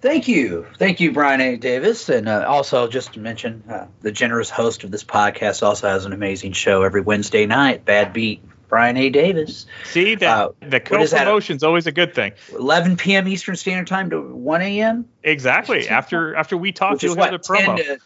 [0.00, 0.66] Thank you.
[0.78, 1.56] Thank you, Brian A.
[1.56, 2.08] Davis.
[2.08, 6.04] And uh, also, just to mention, uh, the generous host of this podcast also has
[6.04, 8.42] an amazing show every Wednesday night, Bad Beat.
[8.68, 9.10] Brian A.
[9.10, 9.66] Davis.
[9.84, 12.32] See that uh, the co-promotion's always a good thing.
[12.52, 13.28] 11 p.m.
[13.28, 15.08] Eastern Standard Time to 1 a.m.
[15.22, 15.88] Exactly.
[15.88, 17.76] After after we talk, you'll have the promo.
[17.76, 17.98] To,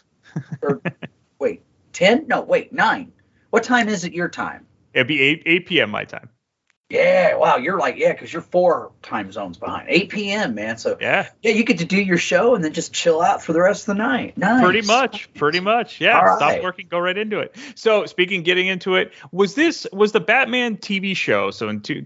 [0.61, 0.81] or,
[1.39, 2.27] wait, 10?
[2.27, 3.11] No, wait, 9.
[3.49, 4.67] What time is it your time?
[4.93, 5.89] It'd be 8 8 p.m.
[5.89, 6.29] my time.
[6.91, 9.87] Yeah, wow, you're like yeah, because you're four time zones behind.
[9.89, 10.55] 8 p.m.
[10.55, 13.41] man, so yeah, yeah, you get to do your show and then just chill out
[13.41, 14.37] for the rest of the night.
[14.37, 14.63] Nice.
[14.63, 16.01] Pretty much, pretty much.
[16.01, 16.63] Yeah, All stop right.
[16.63, 17.55] working, go right into it.
[17.75, 21.51] So speaking, getting into it, was this was the Batman TV show?
[21.51, 22.05] So in two,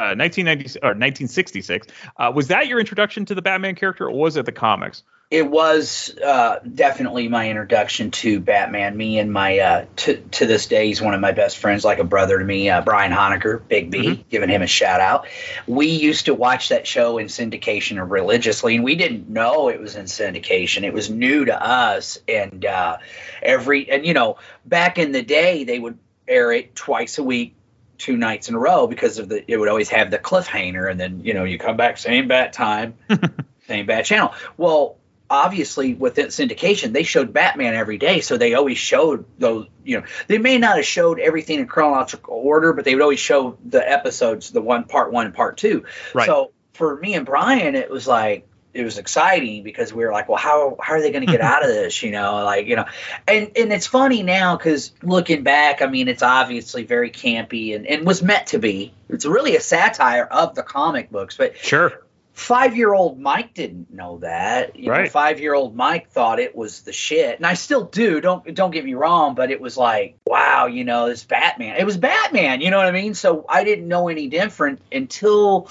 [0.00, 1.86] uh, 1990 or 1966,
[2.16, 5.02] uh, was that your introduction to the Batman character, or was it the comics?
[5.30, 8.96] it was uh, definitely my introduction to Batman.
[8.96, 12.00] Me and my uh, to to this day, he's one of my best friends, like
[12.00, 12.68] a brother to me.
[12.68, 14.22] Uh, Brian Honaker, Big B, mm-hmm.
[14.28, 15.28] giving him a shout out.
[15.68, 19.94] We used to watch that show in syndication religiously, and we didn't know it was
[19.94, 20.82] in syndication.
[20.82, 22.96] It was new to us, and uh,
[23.40, 25.96] every and you know back in the day, they would
[26.26, 27.54] air it twice a week
[28.00, 30.98] two nights in a row because of the it would always have the cliffhanger and
[30.98, 32.94] then you know you come back same bat time
[33.66, 34.96] same bat channel well
[35.28, 40.06] obviously with syndication they showed batman every day so they always showed those you know
[40.28, 43.88] they may not have showed everything in chronological order but they would always show the
[43.88, 45.84] episodes the one part one and part two
[46.14, 46.26] right.
[46.26, 50.28] so for me and brian it was like it was exciting because we were like
[50.28, 52.76] well how how are they going to get out of this you know like you
[52.76, 52.84] know
[53.26, 57.86] and and it's funny now because looking back i mean it's obviously very campy and,
[57.86, 62.02] and was meant to be it's really a satire of the comic books but sure
[62.40, 64.76] five year old Mike didn't know that.
[64.76, 65.10] You right.
[65.10, 68.20] Five year old Mike thought it was the shit, and I still do.
[68.20, 71.76] Don't don't get me wrong, but it was like, wow, you know, this Batman.
[71.76, 72.60] It was Batman.
[72.60, 73.14] You know what I mean?
[73.14, 75.70] So I didn't know any different until.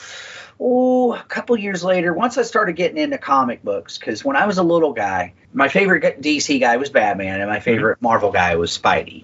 [0.60, 4.46] Oh, a couple years later, once I started getting into comic books, because when I
[4.46, 8.06] was a little guy, my favorite DC guy was Batman, and my favorite mm-hmm.
[8.06, 9.24] Marvel guy was Spidey.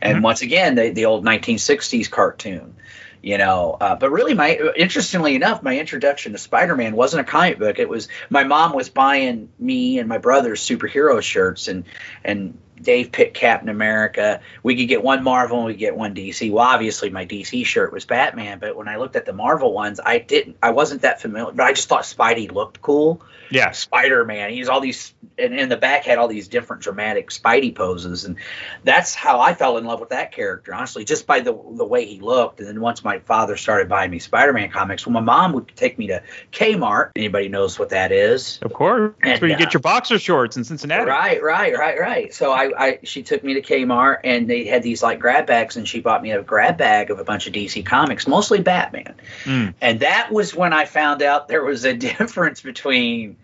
[0.00, 0.22] And mm-hmm.
[0.22, 2.76] once again, the, the old 1960s cartoon
[3.22, 3.76] you know.
[3.80, 7.78] Uh, but really, my interestingly enough, my introduction to Spider-Man wasn't a comic book.
[7.78, 11.84] It was my mom was buying me and my brother superhero shirts, and
[12.24, 14.40] and Dave picked Captain America.
[14.62, 16.50] We could get one Marvel and we get one DC.
[16.50, 20.00] Well, obviously my DC shirt was Batman, but when I looked at the Marvel ones,
[20.04, 20.56] I didn't.
[20.62, 23.22] I wasn't that familiar, but I just thought Spidey looked cool.
[23.50, 24.50] Yeah, Spider Man.
[24.50, 28.36] He's all these, and in the back had all these different dramatic Spidey poses, and
[28.84, 30.74] that's how I fell in love with that character.
[30.74, 32.60] Honestly, just by the the way he looked.
[32.60, 35.68] And then once my father started buying me Spider Man comics, well, my mom would
[35.76, 36.22] take me to
[36.52, 37.12] Kmart.
[37.16, 38.58] Anybody knows what that is?
[38.62, 41.08] Of course, that's and, where you uh, get your boxer shorts in Cincinnati.
[41.08, 42.34] Right, right, right, right.
[42.34, 45.76] So I, I, she took me to Kmart, and they had these like grab bags,
[45.76, 49.14] and she bought me a grab bag of a bunch of DC comics, mostly Batman.
[49.44, 49.74] Mm.
[49.80, 53.36] And that was when I found out there was a difference between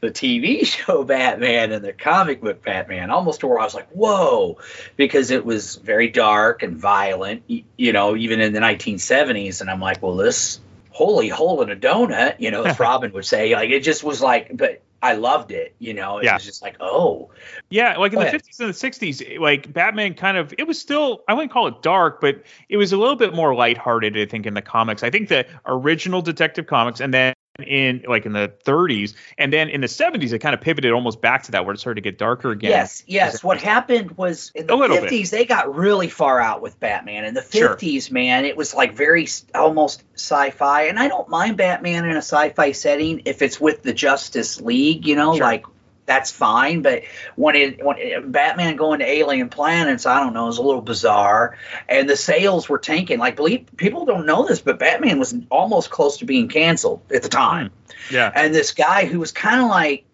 [0.00, 3.90] the TV show Batman and the comic book Batman, almost to where I was like,
[3.90, 4.58] whoa,
[4.96, 9.60] because it was very dark and violent, you know, even in the 1970s.
[9.60, 10.60] And I'm like, well, this
[10.90, 14.20] holy hole in a donut, you know, as Robin would say, like it just was
[14.20, 16.34] like, but I loved it, you know, it yeah.
[16.34, 17.30] was just like, oh.
[17.68, 21.24] Yeah, like in the 50s and the 60s, like Batman kind of, it was still,
[21.28, 24.46] I wouldn't call it dark, but it was a little bit more lighthearted, I think,
[24.46, 25.02] in the comics.
[25.02, 29.68] I think the original Detective Comics and then in like in the 30s and then
[29.68, 32.00] in the 70s it kind of pivoted almost back to that where it started to
[32.00, 35.30] get darker again yes yes what happened was in the 50s bit.
[35.30, 38.12] they got really far out with batman in the 50s sure.
[38.12, 42.72] man it was like very almost sci-fi and i don't mind batman in a sci-fi
[42.72, 45.44] setting if it's with the justice league you know sure.
[45.44, 45.64] like
[46.06, 46.82] that's fine.
[46.82, 47.04] But
[47.36, 50.82] when it when it, Batman going to alien planets, I don't know, is a little
[50.82, 51.56] bizarre.
[51.88, 53.18] And the sales were tanking.
[53.18, 57.22] Like, believe people don't know this, but Batman was almost close to being canceled at
[57.22, 57.70] the time.
[58.10, 58.30] Yeah.
[58.34, 60.04] And this guy who was kind of like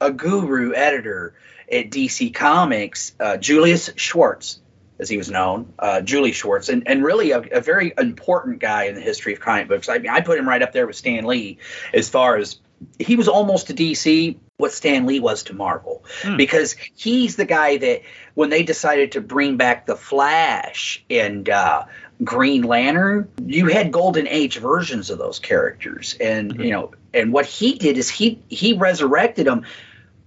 [0.00, 1.34] a guru editor
[1.70, 4.60] at DC Comics, uh, Julius Schwartz.
[5.00, 8.86] As he was known, uh, Julie Schwartz, and, and really a, a very important guy
[8.86, 9.88] in the history of comic books.
[9.88, 11.58] I mean, I put him right up there with Stan Lee
[11.94, 12.58] as far as
[12.98, 16.36] he was almost to DC what Stan Lee was to Marvel hmm.
[16.36, 18.02] because he's the guy that
[18.34, 21.84] when they decided to bring back the Flash and uh,
[22.22, 26.62] Green Lantern, you had Golden Age versions of those characters, and mm-hmm.
[26.62, 29.64] you know, and what he did is he he resurrected them.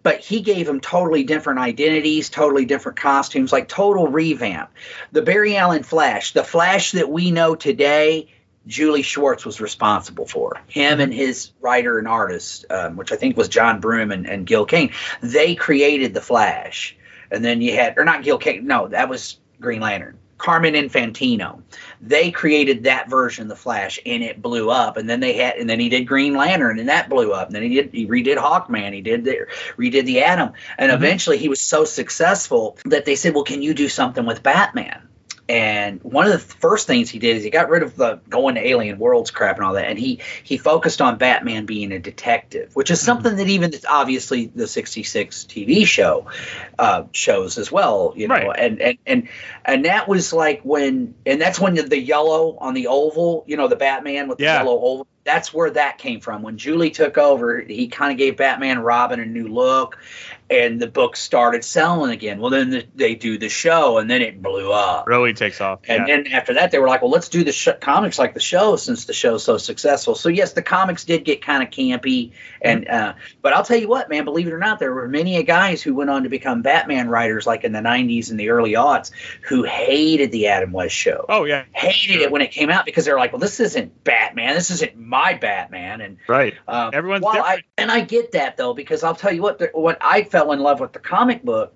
[0.03, 4.71] But he gave them totally different identities, totally different costumes, like total revamp.
[5.11, 8.29] The Barry Allen Flash, the Flash that we know today,
[8.68, 10.62] Julie Schwartz was responsible for.
[10.68, 14.45] Him and his writer and artist, um, which I think was John Broome and, and
[14.45, 14.91] Gil Kane,
[15.22, 16.95] they created the Flash.
[17.32, 18.68] and then you had or not Gil Kane.
[18.68, 20.18] No, that was Green Lantern.
[20.38, 21.62] Carmine Infantino.
[22.01, 24.97] They created that version of the Flash, and it blew up.
[24.97, 27.47] And then they had, and then he did Green Lantern, and that blew up.
[27.47, 29.45] And then he did, he redid Hawkman, he did the,
[29.78, 33.76] redid the Atom, and eventually he was so successful that they said, "Well, can you
[33.76, 35.07] do something with Batman?"
[35.49, 38.55] And one of the first things he did is he got rid of the going
[38.55, 41.99] to alien worlds crap and all that, and he he focused on Batman being a
[41.99, 46.27] detective, which is something that even obviously the '66 TV show
[46.79, 48.51] uh, shows as well, you know.
[48.51, 49.29] And and and
[49.65, 53.57] and that was like when, and that's when the, the yellow on the oval, you
[53.57, 54.63] know, the Batman with the Yeah.
[54.63, 55.07] yellow oval.
[55.23, 56.41] That's where that came from.
[56.41, 59.99] When Julie took over, he kind of gave Batman Robin a new look,
[60.51, 62.39] and the book started selling again.
[62.39, 65.07] Well, then the, they do the show, and then it blew up.
[65.07, 65.79] Really takes off.
[65.87, 66.17] And yeah.
[66.17, 68.75] then after that, they were like, well, let's do the sh- comics like the show
[68.75, 70.13] since the show's so successful.
[70.15, 72.31] So, yes, the comics did get kind of campy.
[72.61, 75.41] and uh, But I'll tell you what, man, believe it or not, there were many
[75.43, 78.73] guys who went on to become Batman writers like in the 90s and the early
[78.73, 79.11] aughts
[79.47, 81.25] who hated the Adam West show.
[81.29, 81.63] Oh, yeah.
[81.71, 84.55] Hated it when it came out because they were like, well, this isn't Batman.
[84.55, 86.01] This isn't my Batman.
[86.01, 86.55] And Right.
[86.67, 87.63] um, Everyone's while different.
[87.77, 90.51] I, and I get that though because I'll tell you what, the, what I fell
[90.53, 91.75] in love with the comic book.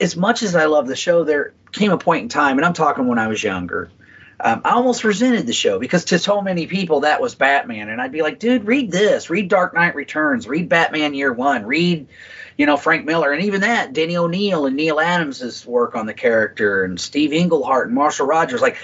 [0.00, 2.72] As much as I love the show, there came a point in time, and I'm
[2.72, 3.90] talking when I was younger.
[4.42, 8.00] Um, I almost resented the show because to so many people that was Batman, and
[8.00, 12.08] I'd be like, dude, read this, read Dark Knight Returns, read Batman Year One, read,
[12.56, 16.14] you know, Frank Miller, and even that Denny O'Neil and Neal Adams' work on the
[16.14, 18.78] character, and Steve Englehart and Marshall Rogers, like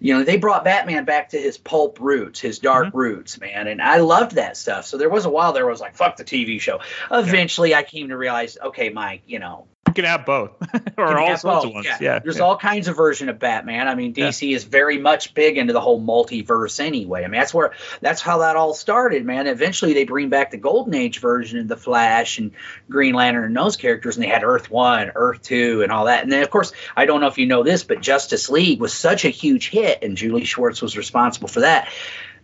[0.00, 2.98] you know, they brought Batman back to his pulp roots, his dark mm-hmm.
[2.98, 3.68] roots, man.
[3.68, 4.86] And I loved that stuff.
[4.86, 6.80] So there was a while there was like, fuck the TV show.
[7.10, 9.66] Eventually I came to realize, okay, Mike, you know,
[10.02, 10.50] can have both,
[10.98, 11.64] or all sorts both.
[11.66, 11.86] of ones.
[11.86, 11.98] Yeah.
[12.00, 12.18] Yeah.
[12.18, 12.44] There's yeah.
[12.44, 13.88] all kinds of version of Batman.
[13.88, 17.24] I mean, DC is very much big into the whole multiverse anyway.
[17.24, 19.46] I mean, that's where that's how that all started, man.
[19.46, 22.52] Eventually they bring back the Golden Age version of the Flash and
[22.88, 26.22] Green Lantern and those characters, and they had Earth One, Earth Two, and all that.
[26.22, 28.92] And then of course, I don't know if you know this, but Justice League was
[28.92, 31.88] such a huge hit, and Julie Schwartz was responsible for that.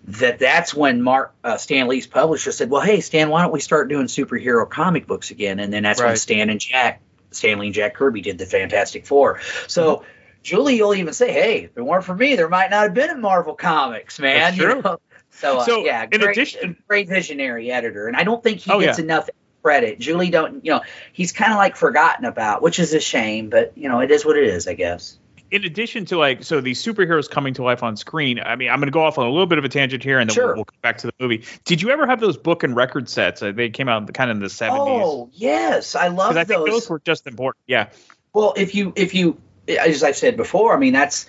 [0.09, 3.59] That that's when Mark uh, Stan Lee's publisher said, "Well, hey Stan, why don't we
[3.59, 7.01] start doing superhero comic books again?" And then that's when Stan and Jack,
[7.31, 9.41] Stan Lee and Jack Kirby did the Fantastic Four.
[9.67, 10.05] So Mm-hmm.
[10.43, 13.11] Julie will even say, "Hey, if it weren't for me, there might not have been
[13.11, 14.81] a Marvel Comics, man." That's you true.
[14.83, 14.99] know?
[15.31, 18.71] So, uh, So, yeah, in great, addition- great visionary editor, and I don't think he
[18.71, 19.05] Oh, gets yeah.
[19.05, 19.29] enough
[19.63, 19.99] credit.
[19.99, 23.73] Julie don't, you know, he's kind of like forgotten about, which is a shame, but
[23.77, 25.19] you know, it is what it is, I guess.
[25.57, 28.79] In addition to like so these superheroes coming to life on screen i mean i'm
[28.79, 30.47] going to go off on a little bit of a tangent here and then Sure.
[30.49, 33.09] we'll, we'll come back to the movie did you ever have those book and record
[33.09, 36.45] sets uh, they came out kind of in the 70s Oh yes, I love i
[36.45, 36.57] those.
[36.57, 37.89] think those were just important yeah
[38.33, 41.27] Well, if you if you as I've said before, I mean that's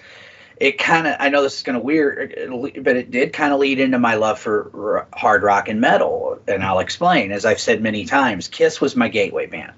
[0.58, 0.78] it.
[0.78, 2.36] Kind of I know this is going to weird,
[2.84, 6.38] but it did kind of lead into my love for r- hard rock and metal,
[6.48, 7.32] and I'll explain.
[7.32, 9.72] As I've said many times, Kiss was my gateway band.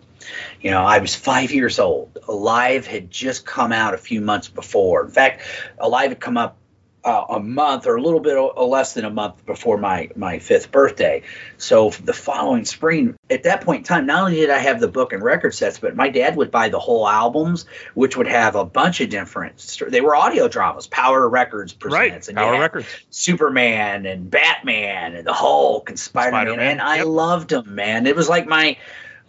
[0.62, 2.18] You know, I was five years old.
[2.28, 5.06] Alive had just come out a few months before.
[5.06, 5.42] In fact,
[5.78, 6.58] Alive had come up
[7.02, 10.38] uh, a month or a little bit o- less than a month before my my
[10.38, 11.24] fifth birthday.
[11.58, 14.90] So the following spring, at that point in time, not only did I have the
[14.90, 18.56] book and record sets, but my dad would buy the whole albums, which would have
[18.56, 19.62] a bunch of different.
[19.62, 20.88] st- They were audio dramas.
[20.88, 22.88] Power Records presents, and Power Records.
[23.10, 28.08] Superman and Batman and the Hulk and Spider Man, and I loved them, man.
[28.08, 28.78] It was like my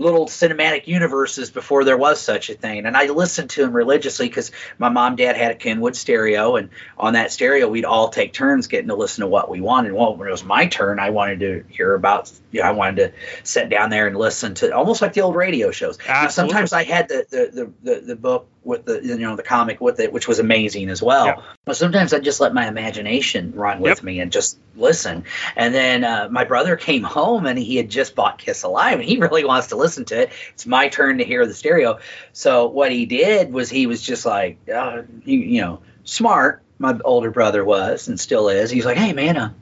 [0.01, 2.87] little cinematic universes before there was such a thing.
[2.87, 6.71] And I listened to them religiously because my mom, dad had a Kenwood stereo, and
[6.97, 9.93] on that stereo, we'd all take turns getting to listen to what we wanted.
[9.93, 12.97] Well, when it was my turn, I wanted to hear about, you know, I wanted
[12.97, 13.13] to
[13.45, 15.99] sit down there and listen to almost like the old radio shows.
[16.07, 19.43] Now, sometimes I had the, the, the, the, the book with the, you know, the
[19.43, 21.27] comic with it, which was amazing as well.
[21.65, 25.25] But sometimes I just let my imagination run with me and just listen.
[25.57, 29.09] And then uh, my brother came home and he had just bought Kiss Alive and
[29.09, 30.33] he really wants to listen to it.
[30.53, 31.99] It's my turn to hear the stereo.
[32.33, 36.63] So what he did was he was just like, uh, you, you know, smart.
[36.79, 38.71] My older brother was and still is.
[38.71, 39.53] He's like, hey man, uh,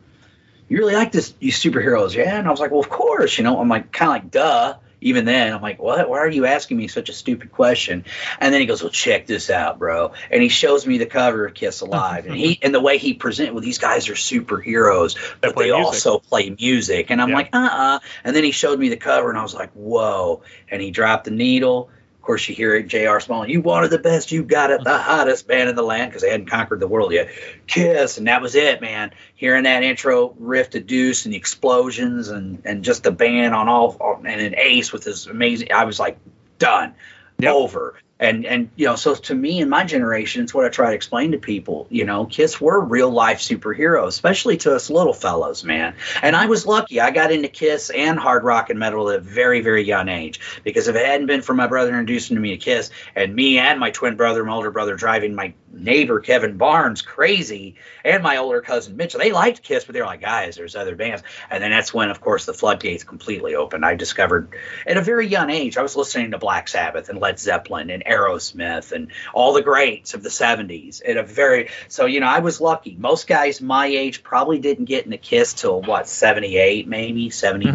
[0.68, 2.38] you really like this these superheroes, yeah?
[2.38, 3.38] And I was like, well, of course.
[3.38, 4.76] You know, I'm like, kind of like, duh.
[5.00, 6.08] Even then, I'm like, what?
[6.08, 8.04] Why are you asking me such a stupid question?
[8.40, 10.10] And then he goes, well, check this out, bro.
[10.28, 13.14] And he shows me the cover of Kiss Alive, and he and the way he
[13.14, 17.12] present, well, these guys are superheroes, but they also play music.
[17.12, 19.54] And I'm like, uh, uh And then he showed me the cover, and I was
[19.54, 20.42] like, whoa.
[20.68, 21.90] And he dropped the needle.
[22.28, 23.20] Of course, you hear it, J.R.
[23.20, 23.48] Small.
[23.48, 25.02] You wanted the best, you got it, the mm-hmm.
[25.02, 27.30] hottest band in the land, because they hadn't conquered the world yet.
[27.66, 29.12] Kiss, and that was it, man.
[29.34, 33.66] Hearing that intro riff to Deuce and the explosions, and and just the band on
[33.70, 35.72] all, and an Ace with his amazing.
[35.72, 36.18] I was like,
[36.58, 36.94] done,
[37.42, 37.98] over.
[38.20, 40.94] And and you know, so to me and my generation, it's what I try to
[40.94, 41.86] explain to people.
[41.88, 45.94] You know, Kiss were real life superheroes, especially to us little fellows, man.
[46.20, 49.20] And I was lucky; I got into Kiss and hard rock and metal at a
[49.20, 50.40] very very young age.
[50.64, 53.78] Because if it hadn't been for my brother introducing me to Kiss, and me and
[53.78, 58.60] my twin brother, my older brother, driving my neighbor Kevin Barnes crazy, and my older
[58.60, 59.20] cousin Mitchell.
[59.20, 61.22] they liked Kiss, but they were like, guys, there's other bands.
[61.50, 63.84] And then that's when, of course, the floodgates completely opened.
[63.84, 64.54] I discovered
[64.86, 68.04] at a very young age, I was listening to Black Sabbath and Led Zeppelin and
[68.04, 72.40] Aerosmith and all the greats of the 70s at a very so you know I
[72.40, 72.96] was lucky.
[72.98, 77.72] Most guys my age probably didn't get into Kiss till what 78 maybe 79.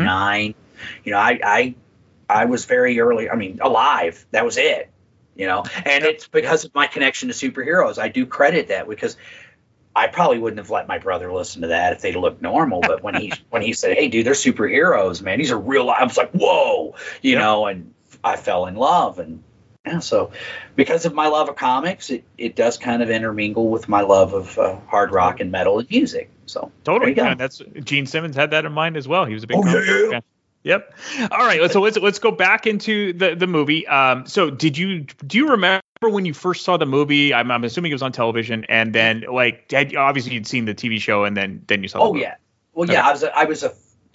[0.51, 0.99] Mm-hmm.
[1.03, 1.75] You know I I
[2.29, 3.29] I was very early.
[3.29, 4.25] I mean alive.
[4.31, 4.89] That was it.
[5.35, 7.97] You know, and it's because of my connection to superheroes.
[7.97, 9.17] I do credit that because
[9.95, 12.81] I probably wouldn't have let my brother listen to that if they'd looked normal.
[12.81, 15.39] But when he when he said, "Hey, dude, they're superheroes, man.
[15.39, 19.19] These are real," I was like, "Whoa," you know, and I fell in love.
[19.19, 19.43] And
[19.85, 20.31] yeah, so
[20.75, 24.33] because of my love of comics, it, it does kind of intermingle with my love
[24.33, 26.29] of uh, hard rock and metal and music.
[26.45, 27.15] So Totally.
[27.15, 29.25] Yeah, that's Gene Simmons had that in mind as well.
[29.25, 30.19] He was a big Oh, comic yeah, yeah.
[30.63, 30.93] Yep.
[31.31, 31.71] All right.
[31.71, 33.85] So let's let's go back into the the movie.
[33.87, 34.25] Um.
[34.25, 37.33] So did you do you remember when you first saw the movie?
[37.33, 40.73] I'm, I'm assuming it was on television, and then like had, obviously you'd seen the
[40.73, 41.99] TV show, and then then you saw.
[41.99, 42.35] the Oh yeah.
[42.73, 43.07] Well, yeah.
[43.07, 43.69] I was a, I was a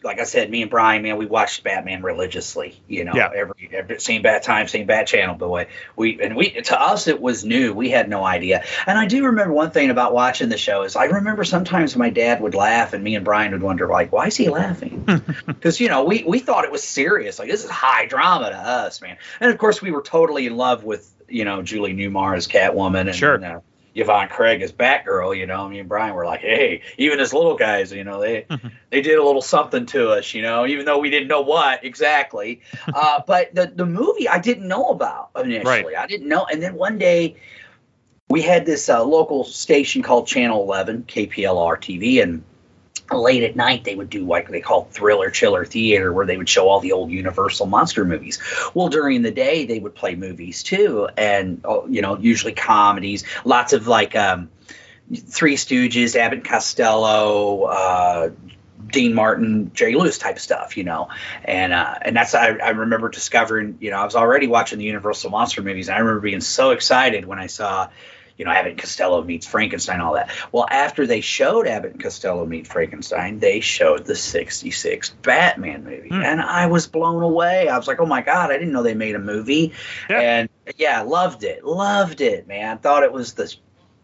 [0.05, 2.81] like I said, me and Brian, man, we watched Batman religiously.
[2.87, 3.31] You know, Yeah.
[3.35, 5.35] every, every same bat time, same bat channel.
[5.35, 7.73] But way we and we to us it was new.
[7.75, 8.63] We had no idea.
[8.87, 12.11] And I do remember one thing about watching the show is I remember sometimes my
[12.11, 15.05] dad would laugh and me and Brian would wonder like, why is he laughing?
[15.47, 17.39] Because you know we we thought it was serious.
[17.39, 19.17] Like this is high drama to us, man.
[19.41, 23.09] And of course we were totally in love with you know Julie Newmar as Catwoman
[23.09, 23.45] and Sure.
[23.45, 23.61] uh,
[23.95, 27.57] Yvonne Craig as Batgirl, you know, me and Brian were like, hey, even as little
[27.57, 28.47] guys, you know, they
[28.91, 31.85] they did a little something to us, you know, even though we didn't know what
[31.85, 32.61] exactly.
[32.95, 35.65] Uh, but the the movie I didn't know about initially.
[35.65, 35.97] Right.
[35.97, 37.37] I didn't know, and then one day
[38.29, 42.43] we had this uh, local station called Channel 11, KPLR TV, and
[43.11, 46.49] late at night they would do like they call thriller chiller theater where they would
[46.49, 48.39] show all the old universal monster movies.
[48.75, 53.25] Well during the day they would play movies too and oh, you know usually comedies
[53.45, 54.51] lots of like um
[55.15, 58.31] three stooges abbott costello uh
[58.87, 61.09] Dean Martin, Jerry Lewis type stuff, you know,
[61.45, 64.85] and uh, and that's I, I remember discovering, you know, I was already watching the
[64.85, 67.89] Universal monster movies, and I remember being so excited when I saw,
[68.39, 70.31] you know, Abbott and Costello meets Frankenstein, all that.
[70.53, 76.09] Well, after they showed Abbott and Costello meet Frankenstein, they showed the '66 Batman movie,
[76.09, 76.23] hmm.
[76.23, 77.69] and I was blown away.
[77.69, 79.73] I was like, oh my god, I didn't know they made a movie,
[80.09, 82.79] and yeah, loved it, loved it, man.
[82.79, 83.53] Thought it was the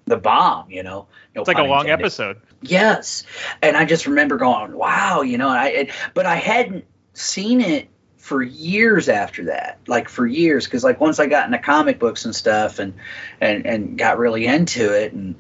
[0.06, 1.06] the bomb, you know.
[1.34, 2.04] No It's like a long intended.
[2.04, 2.40] episode.
[2.60, 3.24] Yes,
[3.62, 5.48] and I just remember going, "Wow," you know.
[5.48, 7.88] I, it, but I hadn't seen it
[8.24, 12.24] for years after that, like for years, because like once I got into comic books
[12.24, 12.94] and stuff, and
[13.38, 15.34] and and got really into it, and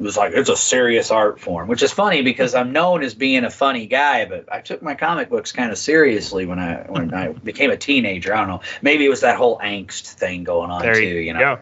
[0.00, 3.12] it was like it's a serious art form, which is funny because I'm known as
[3.12, 6.86] being a funny guy, but I took my comic books kind of seriously when I
[6.88, 8.32] when I became a teenager.
[8.32, 11.34] I don't know, maybe it was that whole angst thing going on There too, you
[11.34, 11.40] know.
[11.40, 11.58] go.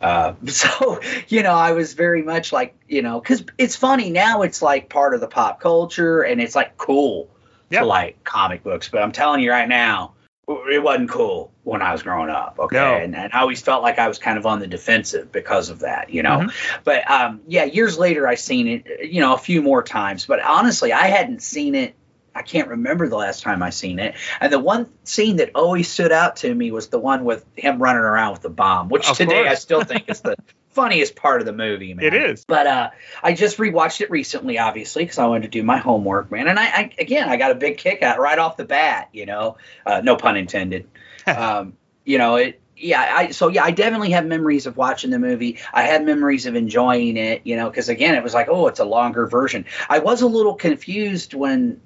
[0.00, 4.42] Uh, so you know, I was very much like you know, because it's funny now.
[4.42, 7.28] It's like part of the pop culture, and it's like cool
[7.80, 8.88] to like comic books.
[8.88, 10.12] But I'm telling you right now,
[10.48, 12.56] it wasn't cool when I was growing up.
[12.58, 12.96] Okay, No.
[12.96, 15.80] and, and I always felt like I was kind of on the defensive because of
[15.80, 16.10] that.
[16.10, 16.80] You know, Mm-hmm.
[16.84, 19.10] but um, yeah, years later I seen it.
[19.10, 20.26] You know, a few more times.
[20.26, 21.94] But honestly, I hadn't seen it.
[22.34, 24.14] I can't remember the last time I seen it.
[24.40, 27.80] And the one scene that always stood out to me was the one with him
[27.82, 30.36] running around with the bomb, which Of today I still think is the
[30.72, 32.04] funniest part of the movie, man.
[32.04, 32.44] It is.
[32.44, 32.90] But uh,
[33.22, 36.48] I just rewatched it recently, obviously, because I wanted to do my homework, man.
[36.48, 39.26] And I, I again, I got a big kick out right off the bat, you
[39.26, 39.56] know,
[39.86, 40.88] uh, no pun intended.
[41.26, 42.58] um, you know, it.
[42.74, 45.58] Yeah, I so yeah, I definitely have memories of watching the movie.
[45.72, 48.80] I had memories of enjoying it, you know, because again, it was like, oh, it's
[48.80, 49.66] a longer version.
[49.88, 51.80] I was a little confused when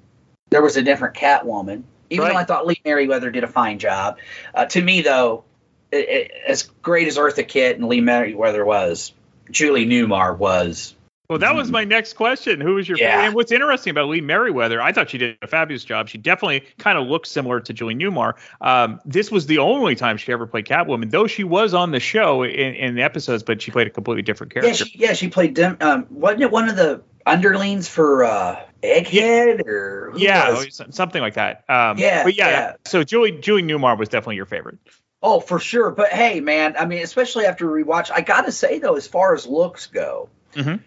[0.49, 4.17] there was a different Catwoman, even though I thought Lee Meriwether did a fine job.
[4.55, 5.43] Uh, to me, though,
[5.91, 9.13] it, it, as great as Eartha Kitt and Lee Meriwether was,
[9.51, 10.93] Julie Newmar was.
[11.29, 12.61] Well, that was my next question.
[12.61, 13.11] Who was your Yeah.
[13.11, 13.25] favorite?
[13.25, 16.07] And what's interesting about Lee Meriwether, I thought she did a fabulous job.
[16.07, 18.35] She definitely kind of looks similar to Julie Newmar.
[18.61, 21.99] Um, this was the only time she ever played Catwoman, though she was on the
[21.99, 24.85] show in, in the episodes, but she played a completely different Yeah, character.
[24.85, 25.53] she, yeah, she played.
[25.53, 31.21] Dim, um, wasn't it one of the underlings for uh, Egghead or who yeah, something
[31.21, 31.65] like that.
[31.69, 32.73] Um, Yeah, but yeah, yeah.
[32.85, 34.77] so Julie Julie Newmar was definitely your favorite.
[35.21, 35.91] Oh, for sure.
[35.91, 39.47] But hey, man, I mean, especially after rewatch, I gotta say though, as far as
[39.47, 40.81] looks go, Mhm.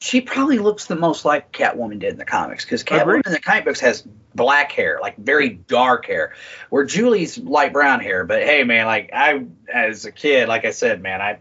[0.00, 3.40] she probably looks the most like Catwoman did in the comics because Catwoman in the
[3.40, 6.34] comic books has black hair, like very dark hair,
[6.70, 8.24] where Julie's light brown hair.
[8.24, 11.38] But hey, man, like I, as a kid, like I said, man, I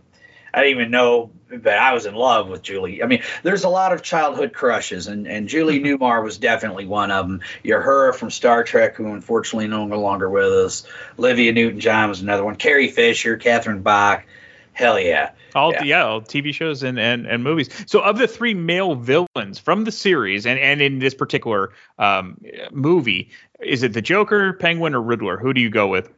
[0.56, 3.04] I didn't even know that I was in love with Julie.
[3.04, 7.12] I mean, there's a lot of childhood crushes, and, and Julie Newmar was definitely one
[7.12, 7.42] of them.
[7.66, 10.88] Uhura from Star Trek, who unfortunately no longer with us.
[11.20, 12.56] Olivia Newton-John was another one.
[12.56, 14.26] Carrie Fisher, Catherine Bach.
[14.72, 15.32] Hell yeah.
[15.54, 17.70] All yeah, yeah all TV shows and, and and movies.
[17.88, 22.42] So of the three male villains from the series and and in this particular um,
[22.72, 23.30] movie,
[23.62, 25.38] is it the Joker, Penguin, or Riddler?
[25.38, 26.12] Who do you go with?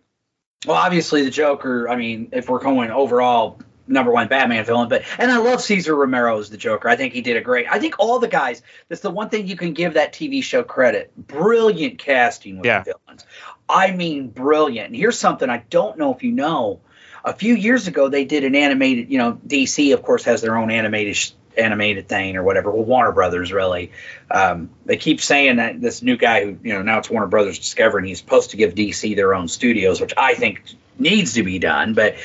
[0.65, 1.88] Well, obviously the Joker.
[1.88, 4.89] I mean, if we're going overall number one Batman villain.
[4.89, 6.89] But and I love Cesar Romero as the Joker.
[6.89, 7.67] I think he did a great.
[7.69, 8.61] I think all the guys.
[8.89, 11.11] That's the one thing you can give that TV show credit.
[11.15, 12.79] Brilliant casting with yeah.
[12.83, 13.25] the villains.
[13.69, 14.88] I mean, brilliant.
[14.88, 16.79] And here's something I don't know if you know.
[17.25, 19.11] A few years ago, they did an animated.
[19.11, 21.17] You know, DC of course has their own animated
[21.57, 22.71] animated thing or whatever.
[22.71, 23.91] Well, Warner Brothers really.
[24.29, 27.59] Um, they keep saying that this new guy who you know now it's Warner Brothers
[27.59, 30.61] Discovery, and he's supposed to give DC their own studios, which I think
[30.97, 31.93] needs to be done.
[31.93, 32.15] But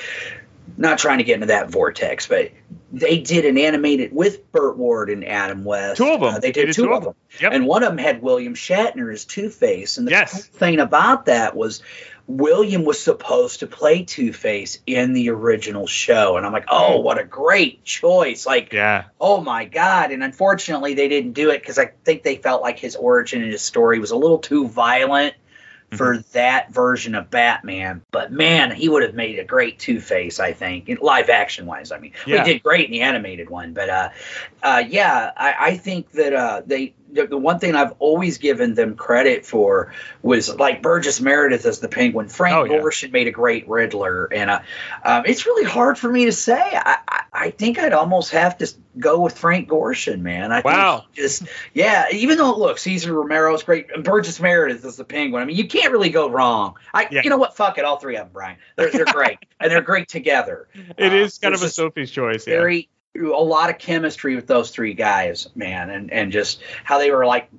[0.77, 2.51] not trying to get into that vortex, but
[2.93, 5.97] they did an animated with Burt Ward and Adam West.
[5.97, 6.35] Two of them.
[6.35, 7.15] Uh, they did, they did two, two, of them.
[7.41, 7.53] Yep.
[7.53, 9.99] And one of them had William Shatner as Two Face.
[9.99, 10.33] And the yes.
[10.33, 11.83] cool thing about that was
[12.27, 16.37] William was supposed to play Two Face in the original show.
[16.37, 18.47] And I'm like, oh, what a great choice.
[18.47, 19.05] Like, yeah.
[19.21, 20.11] oh my God.
[20.11, 23.51] And unfortunately, they didn't do it because I think they felt like his origin and
[23.51, 25.35] his story was a little too violent
[25.97, 26.33] for mm-hmm.
[26.33, 28.03] that version of Batman.
[28.11, 31.93] But man, he would have made a great Two Face, I think, live action wise.
[31.93, 32.45] I mean, yeah.
[32.45, 34.09] he did great in the animated one, but uh,
[34.63, 38.75] uh, yeah, I, I think that uh, they the, the, one thing I've always given
[38.75, 39.93] them credit for
[40.23, 42.29] was like Burgess Meredith as the Penguin.
[42.29, 42.81] Frank oh, yeah.
[42.81, 44.61] Gorshin made a great Riddler, and uh,
[45.05, 46.61] um, it's really hard for me to say.
[46.61, 50.53] I, I, I, think I'd almost have to go with Frank Gorshin, man.
[50.53, 51.05] I wow.
[51.13, 51.45] just
[51.75, 52.07] yeah.
[52.13, 55.43] Even though look, Cesar Romero's great, and Burgess Meredith is the Penguin.
[55.43, 56.77] I mean, you can't really go wrong.
[56.95, 57.23] I yeah.
[57.23, 57.57] you know what?
[57.57, 58.57] Fuck it, all three of them, Brian.
[58.77, 60.69] They're they're great, and they're great together.
[60.99, 62.47] It uh, is kind of a Sophie's choice.
[62.47, 62.57] Yeah.
[62.57, 67.11] Very a lot of chemistry with those three guys, man, and and just how they
[67.11, 67.51] were like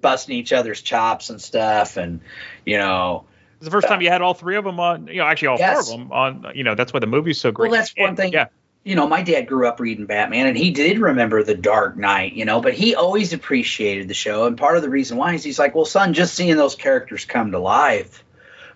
[0.00, 2.20] busting each other's chops and stuff, and
[2.64, 3.24] you know.
[3.56, 5.58] It's the first time you had all three of them on, you know, actually all
[5.58, 5.90] yes.
[5.90, 7.70] four of them on, you know, that's why the movie's so great.
[7.70, 8.32] Well, that's one and, thing.
[8.32, 8.46] Yeah.
[8.84, 12.32] You know, my dad grew up reading Batman, and he did remember the Dark Knight,
[12.32, 14.46] you know, but he always appreciated the show.
[14.46, 17.26] And part of the reason why is he's like, well, son, just seeing those characters
[17.26, 18.24] come to life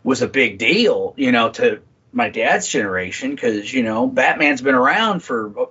[0.03, 1.81] was a big deal, you know, to
[2.13, 5.71] my dad's generation, because, you know, Batman's been around for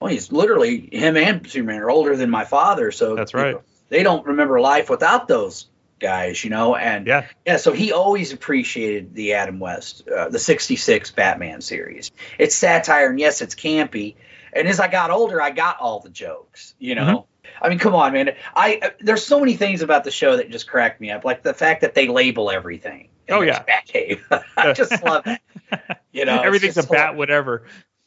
[0.00, 3.48] well, he's literally him and Superman are older than my father, so that's right.
[3.48, 5.68] You know, they don't remember life without those
[5.98, 6.76] guys, you know.
[6.76, 7.56] And yeah, yeah.
[7.56, 12.10] So he always appreciated the Adam West, uh, the '66 Batman series.
[12.38, 14.16] It's satire, and yes, it's campy.
[14.52, 17.02] And as I got older, I got all the jokes, you know.
[17.02, 17.64] Mm-hmm.
[17.64, 18.34] I mean, come on, man.
[18.54, 21.42] I uh, there's so many things about the show that just crack me up, like
[21.42, 23.08] the fact that they label everything.
[23.28, 24.20] Oh yeah, Batcave.
[24.56, 25.40] I just love it.
[26.12, 27.64] You know, everything's a bat, whatever.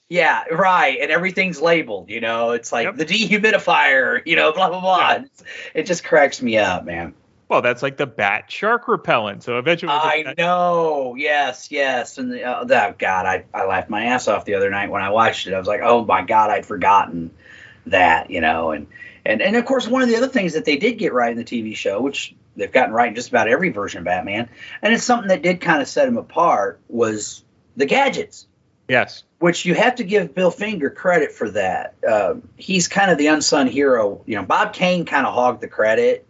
[0.09, 0.97] Yeah, right.
[0.99, 2.51] And everything's labeled, you know.
[2.51, 2.95] It's like yep.
[2.97, 5.09] the dehumidifier, you know, blah blah blah.
[5.11, 5.23] Yeah.
[5.75, 7.13] It just cracks me up, man.
[7.47, 9.43] Well, that's like the bat shark repellent.
[9.43, 11.15] So eventually, I know.
[11.15, 12.17] Yes, yes.
[12.17, 15.01] And the, uh, oh, God, I I laughed my ass off the other night when
[15.01, 15.53] I watched it.
[15.53, 17.31] I was like, oh my God, I'd forgotten
[17.87, 18.71] that, you know.
[18.71, 18.87] And
[19.25, 21.37] and and of course, one of the other things that they did get right in
[21.37, 24.49] the TV show, which they've gotten right in just about every version of Batman,
[24.81, 27.43] and it's something that did kind of set them apart, was
[27.75, 28.47] the gadgets.
[28.89, 31.95] Yes which you have to give Bill Finger credit for that.
[32.07, 34.21] Uh, he's kind of the unsung hero.
[34.25, 36.27] You know, Bob Kane kind of hogged the credit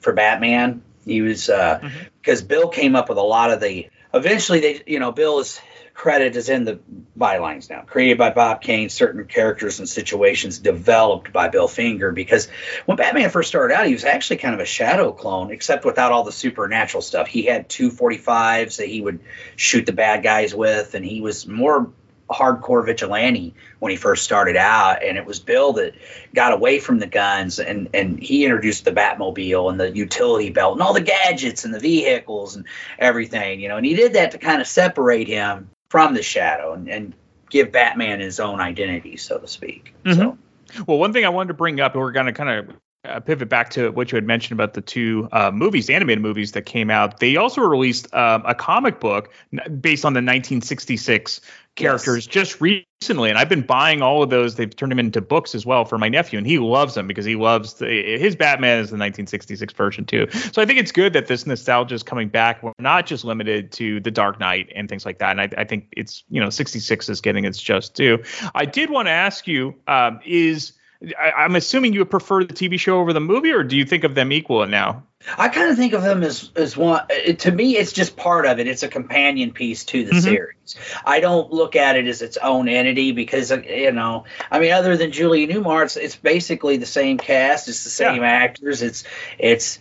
[0.00, 0.82] for Batman.
[1.04, 2.46] He was because uh, mm-hmm.
[2.46, 3.88] Bill came up with a lot of the.
[4.14, 5.60] Eventually, they you know Bill is
[5.98, 6.78] credit is in the
[7.18, 7.82] bylines now.
[7.82, 12.12] Created by Bob Kane, certain characters and situations developed by Bill Finger.
[12.12, 12.46] Because
[12.86, 16.12] when Batman first started out, he was actually kind of a shadow clone, except without
[16.12, 17.26] all the supernatural stuff.
[17.26, 19.18] He had two 45s that he would
[19.56, 21.90] shoot the bad guys with, and he was more
[22.30, 25.94] hardcore vigilante when he first started out and it was bill that
[26.34, 30.74] got away from the guns and and he introduced the batmobile and the utility belt
[30.74, 32.66] and all the gadgets and the vehicles and
[32.98, 36.72] everything you know and he did that to kind of separate him from the shadow
[36.72, 37.14] and, and
[37.50, 40.18] give batman his own identity so to speak mm-hmm.
[40.18, 40.38] so
[40.86, 43.48] well one thing i wanted to bring up we're going to kind of uh, pivot
[43.48, 46.90] back to what you had mentioned about the two uh, movies, animated movies that came
[46.90, 47.20] out.
[47.20, 49.32] They also released um, a comic book
[49.80, 51.40] based on the 1966
[51.78, 52.32] characters yes.
[52.32, 54.56] just recently, and I've been buying all of those.
[54.56, 57.24] They've turned them into books as well for my nephew, and he loves them because
[57.24, 57.86] he loves the,
[58.18, 60.26] his Batman is the 1966 version too.
[60.52, 62.62] So I think it's good that this nostalgia is coming back.
[62.62, 65.38] We're not just limited to the Dark Knight and things like that.
[65.38, 68.22] And I, I think it's you know 66 is getting its just due.
[68.54, 70.72] I did want to ask you, um, is
[71.18, 73.84] I, I'm assuming you would prefer the TV show over the movie, or do you
[73.84, 75.04] think of them equal now?
[75.36, 77.04] I kind of think of them as as one.
[77.10, 78.66] It, to me, it's just part of it.
[78.66, 80.22] It's a companion piece to the Mhm.
[80.22, 80.76] series.
[81.04, 84.72] I don't look at it as its own entity because uh, you know, I mean,
[84.72, 87.68] other than Julia Newmar, it's, it's basically the same cast.
[87.68, 88.82] It's the same actors.
[88.82, 89.04] It's
[89.38, 89.78] it's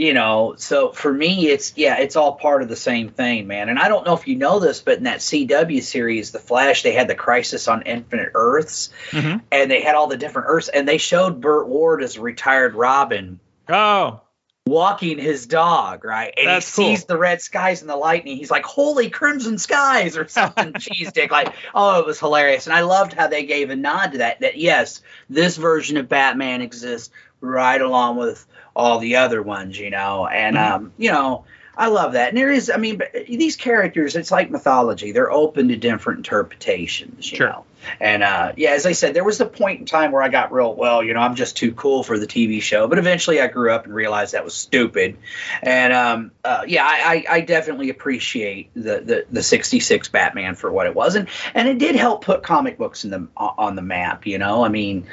[0.00, 0.54] you know.
[0.56, 3.68] So for me, it's yeah, it's all part of the same thing, man.
[3.68, 6.82] And I don't know if you know this, but in that CW series, The Flash,
[6.82, 9.38] they had the Crisis on Infinite Earths, mm-hmm.
[9.52, 12.74] and they had all the different Earths, and they showed Burt Ward as a retired
[12.74, 14.22] Robin Oh,
[14.66, 16.32] walking his dog, right?
[16.36, 16.96] And That's he cool.
[16.96, 18.36] sees the red skies and the lightning.
[18.36, 20.72] He's like, "Holy crimson skies!" or something.
[20.78, 21.30] Cheese dick.
[21.30, 24.40] Like, oh, it was hilarious, and I loved how they gave a nod to that.
[24.40, 29.90] That yes, this version of Batman exists right along with all the other ones, you
[29.90, 30.74] know, and Mm-hmm.
[30.74, 31.44] um, you know.
[31.76, 32.28] I love that.
[32.28, 35.12] And there is, I mean, but these characters, it's like mythology.
[35.12, 37.64] They're open to different interpretations, you know.
[37.98, 40.52] And uh, yeah, as I said, there was a point in time where I got
[40.52, 42.86] real, well, you know, I'm just too cool for the TV show.
[42.86, 45.16] But eventually I grew up and realized that was stupid.
[45.62, 50.70] And um, uh, yeah, I, I, I definitely appreciate the, the, the 66 Batman for
[50.70, 51.14] what it was.
[51.14, 54.62] And, and it did help put comic books in the, on the map, you know.
[54.64, 55.06] I mean,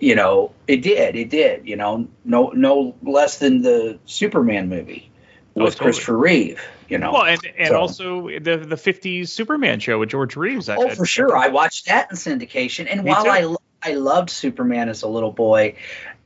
[0.00, 1.16] you know, it did.
[1.16, 5.10] It did, you know, no, no less than the Superman movie
[5.56, 5.86] Oh, with totally.
[5.92, 7.12] Christopher Reeve, you know.
[7.12, 10.68] well, and and So- also the the '50s Superman show with George Reeves.
[10.68, 11.36] I- Oh, I- for sure.
[11.36, 12.86] I watched that in syndication.
[12.90, 13.30] And while too.
[13.30, 15.74] I I loved Superman as a little boy,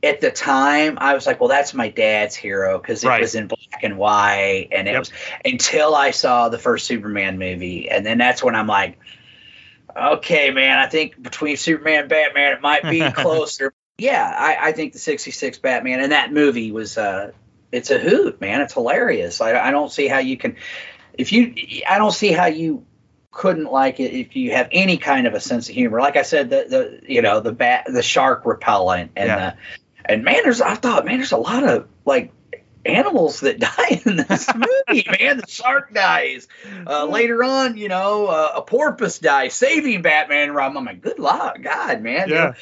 [0.01, 3.19] at the time I was like, well, that's my dad's hero because it Right.
[3.21, 4.99] was in black and white, and it Yep.
[4.99, 5.11] was
[5.43, 8.97] until I saw the first Superman movie, and then that's when I'm like,
[10.13, 13.73] okay, man, I think between Superman and Batman, it might be closer.
[13.97, 17.31] yeah, I, I think the '66 Batman and that movie was uh,
[17.71, 18.61] it's a hoot, man.
[18.61, 19.41] It's hilarious.
[19.41, 20.55] I, I don't see how you can,
[21.13, 21.53] if you,
[21.87, 22.85] I don't see how you
[23.31, 25.99] couldn't like it if you have any kind of a sense of humor.
[25.99, 26.65] Like I said, the
[27.03, 29.35] the you know the bat the shark repellent and Yeah.
[29.51, 29.57] the
[30.13, 32.31] and man, there's I thought man, there's a lot of like
[32.85, 35.07] animals that die in this movie.
[35.19, 36.47] man, the shark dies.
[36.87, 40.57] Uh, later on, you know, uh, a porpoise dies, saving Batman.
[40.57, 42.29] I'm like, good luck, God, man.
[42.29, 42.53] Yeah.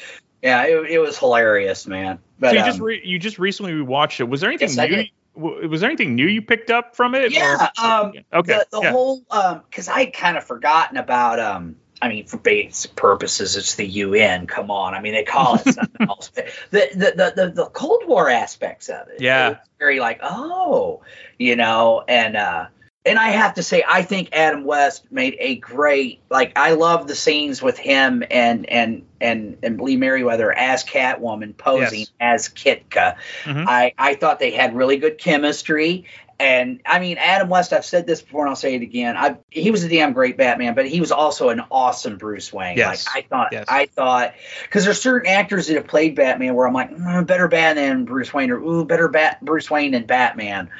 [0.42, 2.18] yeah, it, it was hilarious, man.
[2.38, 4.24] But so you um, just re- you just recently rewatched it.
[4.24, 5.68] Was there anything Yes, new?
[5.68, 7.32] Was there anything new you picked up from it?
[7.32, 7.68] Yeah.
[7.78, 8.54] or- Um, okay.
[8.54, 8.90] The, the yeah.
[8.90, 11.76] whole um, because I had kind of forgotten about um.
[12.00, 14.46] I mean, for basic purposes, it's the UN.
[14.46, 16.28] Come on, I mean, they call it something else.
[16.28, 19.20] The, the the the Cold War aspects of it.
[19.20, 19.50] Yeah.
[19.50, 21.02] it's very like, oh,
[21.38, 22.66] you know, and uh,
[23.04, 26.20] and I have to say, I think Adam West made a great.
[26.30, 31.56] Like, I love the scenes with him and and and and Lee Meriwether as Catwoman
[31.56, 32.10] posing Yes.
[32.20, 33.16] as Kitka.
[33.44, 33.64] Mhm.
[33.66, 36.04] I I thought they had really good chemistry.
[36.40, 39.16] And I mean, Adam West, I've said this before and I'll say it again.
[39.16, 42.76] I he was a damn great Batman, but he was also an awesome Bruce Wayne.
[42.76, 43.06] Yes.
[43.06, 43.64] Like I thought Yes.
[43.68, 47.48] I thought because there's certain actors that have played Batman where I'm like, mm, better
[47.48, 50.70] Batman than Bruce Wayne, or ooh, better Bat Bruce Wayne than Batman.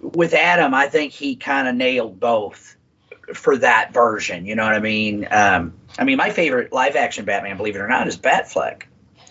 [0.00, 2.76] With Adam, I think he kind of nailed both
[3.34, 4.46] for that version.
[4.46, 5.28] You know what I mean?
[5.30, 8.84] Um, I mean, my favorite live action Batman, believe it or not, is Batfleck.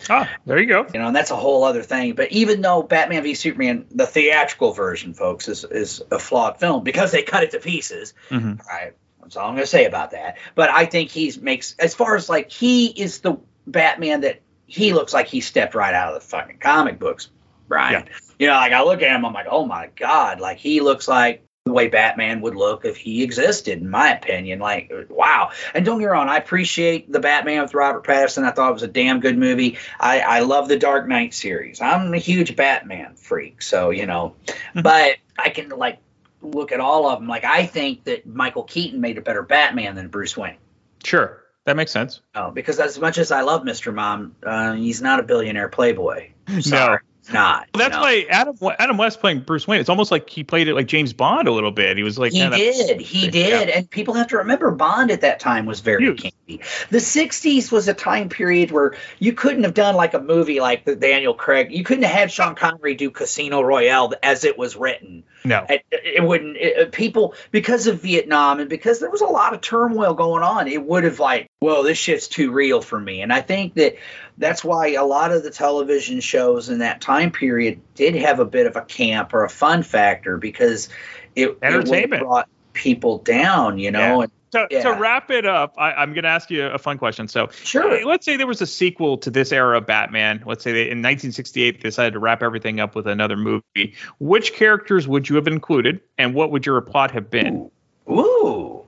[0.10, 0.86] Ah, there you go.
[0.94, 2.14] You know, and that's a whole other thing.
[2.14, 6.84] But even though Batman v Superman, the theatrical version, folks, is is a flawed film
[6.84, 8.14] because they cut it to pieces.
[8.30, 8.66] Mhm.
[8.66, 8.94] Right.
[9.22, 10.38] That's all I'm going to say about that.
[10.56, 13.38] But I think he's makes as far as like he is the
[13.68, 17.30] Batman that he looks like he stepped right out of the fucking comic books,
[17.68, 18.10] Brian.
[18.40, 21.08] You know, like I look at him, I'm like, oh my god, like he looks
[21.08, 24.58] like the way Batman would look if he existed, in my opinion.
[24.60, 25.52] Like, wow.
[25.76, 28.44] And don't get me wrong, I appreciate the Batman with Robert Pattinson.
[28.44, 29.78] I thought it was a damn good movie.
[30.00, 31.80] I, I love the Dark Knight series.
[31.80, 34.36] I'm a huge Batman freak, so you know,
[34.82, 36.00] but I can like
[36.42, 37.28] look at all of them.
[37.28, 40.58] Like, I think that Michael Keaton made a better Batman than Bruce Wayne.
[41.04, 42.22] Sure, that makes sense.
[42.34, 43.94] Oh, because as much as I love Mr.
[43.94, 46.32] Mom, uh, he's not a billionaire playboy.
[46.60, 47.68] Sorry, he's not.
[47.74, 48.02] Well, that's know?
[48.02, 49.80] why Adam Adam West playing Bruce Wayne.
[49.80, 51.98] It's almost like he played it like James Bond a little bit.
[51.98, 53.02] He was like he did.
[53.02, 53.70] He did.
[53.70, 56.60] And people have to remember Bond at that time was very campy.
[56.90, 60.86] The 60s was a time period where you couldn't have done like a movie like
[60.86, 61.72] the Daniel Craig.
[61.72, 65.24] You couldn't have had Sean Connery do Casino Royale as it was written.
[65.44, 65.66] No.
[65.70, 69.54] It, it wouldn't, it, it- people, because of Vietnam and because there was a lot
[69.54, 73.22] of turmoil going on, it would have like, well, this shit's too real for me.
[73.22, 73.96] And I think that
[74.38, 78.46] that's why a lot of the television shows in that time period did have a
[78.46, 80.90] bit of a camp or a fun factor because
[81.36, 82.24] it, it Entertainment.
[82.24, 84.22] brought people down, you know.
[84.22, 87.28] And, To, to wrap it up, I, I'm going to ask you a fun question.
[87.28, 88.06] So, Sure.
[88.06, 90.44] let's say there was a sequel to this era of Batman.
[90.46, 93.96] Let's say they, in 1968 they decided to wrap everything up with another movie.
[94.20, 97.72] Which characters would you have included, and what would your plot have been?
[98.10, 98.84] Ooh.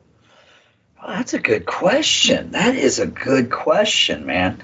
[1.02, 2.52] Well, that's a good question.
[2.52, 4.62] That is a good question, man.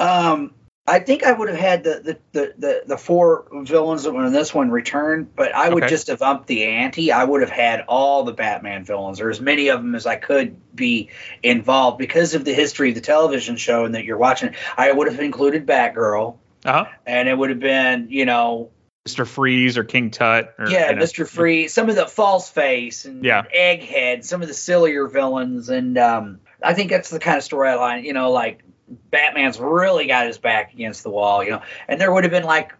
[0.00, 0.52] Um,
[0.84, 4.32] I think I would have had the the, the, the, the four villains that when
[4.32, 5.90] this one returned, but I would Okay.
[5.90, 7.12] just have upped the ante.
[7.12, 10.16] I would have had all the Batman villains, or as many of them as I
[10.16, 11.10] could be
[11.42, 14.56] involved because of the history of the television show and that you're watching.
[14.76, 16.86] I would have included Batgirl, Uh-huh.
[17.06, 18.70] and it would have been, you know,
[19.08, 19.26] Mr.
[19.26, 20.54] Freeze or King Tut.
[20.58, 21.02] Or, yeah, you know.
[21.02, 21.28] Mr.
[21.28, 23.42] Freeze, some of the false face and Yeah.
[23.56, 28.04] Egghead, some of the sillier villains, and um, I think that's the kind of storyline,
[28.04, 28.62] you know, like
[29.10, 32.44] Batman's really got his back against the wall, you know, and there would have been
[32.44, 32.72] like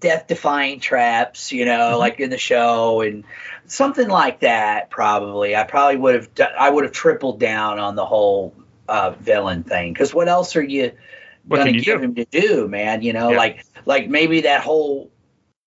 [0.00, 1.98] death-defying traps, you know, Mm-hmm.
[1.98, 3.24] like in the show and
[3.66, 4.90] something like that.
[4.90, 8.54] Probably, I probably would have, I would have tripled down on the whole
[8.88, 10.92] uh, villain thing because what else are you
[11.48, 12.04] gonna give do?
[12.04, 13.02] him to do, man?
[13.02, 13.38] You know, Yeah.
[13.38, 15.10] like like maybe that whole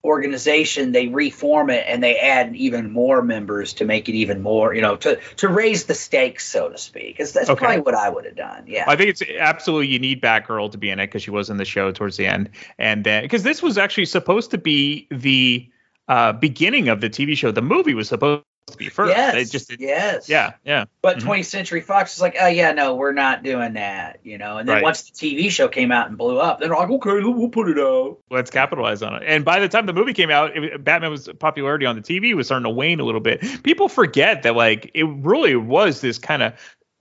[0.04, 4.74] organization they reform it and they add even more members to make it even more
[4.74, 7.56] you know to to raise the stakes so to speak that's Okay.
[7.56, 10.78] probably what i would have done yeah I think it's absolutely you need Batgirl to
[10.78, 13.44] be in it because she was in the show towards the end, and then because
[13.44, 15.70] this was actually supposed to be the
[16.08, 17.52] uh, beginning of the TV show.
[17.52, 19.10] The movie was supposed to be first.
[19.16, 20.86] yes It just yes yeah yeah.
[21.02, 21.24] but Mhm.
[21.24, 24.68] 20th century fox is like oh yeah no we're not doing that you know and
[24.70, 24.84] then Right.
[24.84, 27.80] once the tv show came out and blew up they're like okay we'll put it
[27.80, 29.24] out let's capitalize on it.
[29.26, 32.34] And by the time the movie came out, it, Batman was popularity on the TV
[32.36, 33.42] was starting to wane a little bit.
[33.64, 36.54] People forget that like it really was this kind of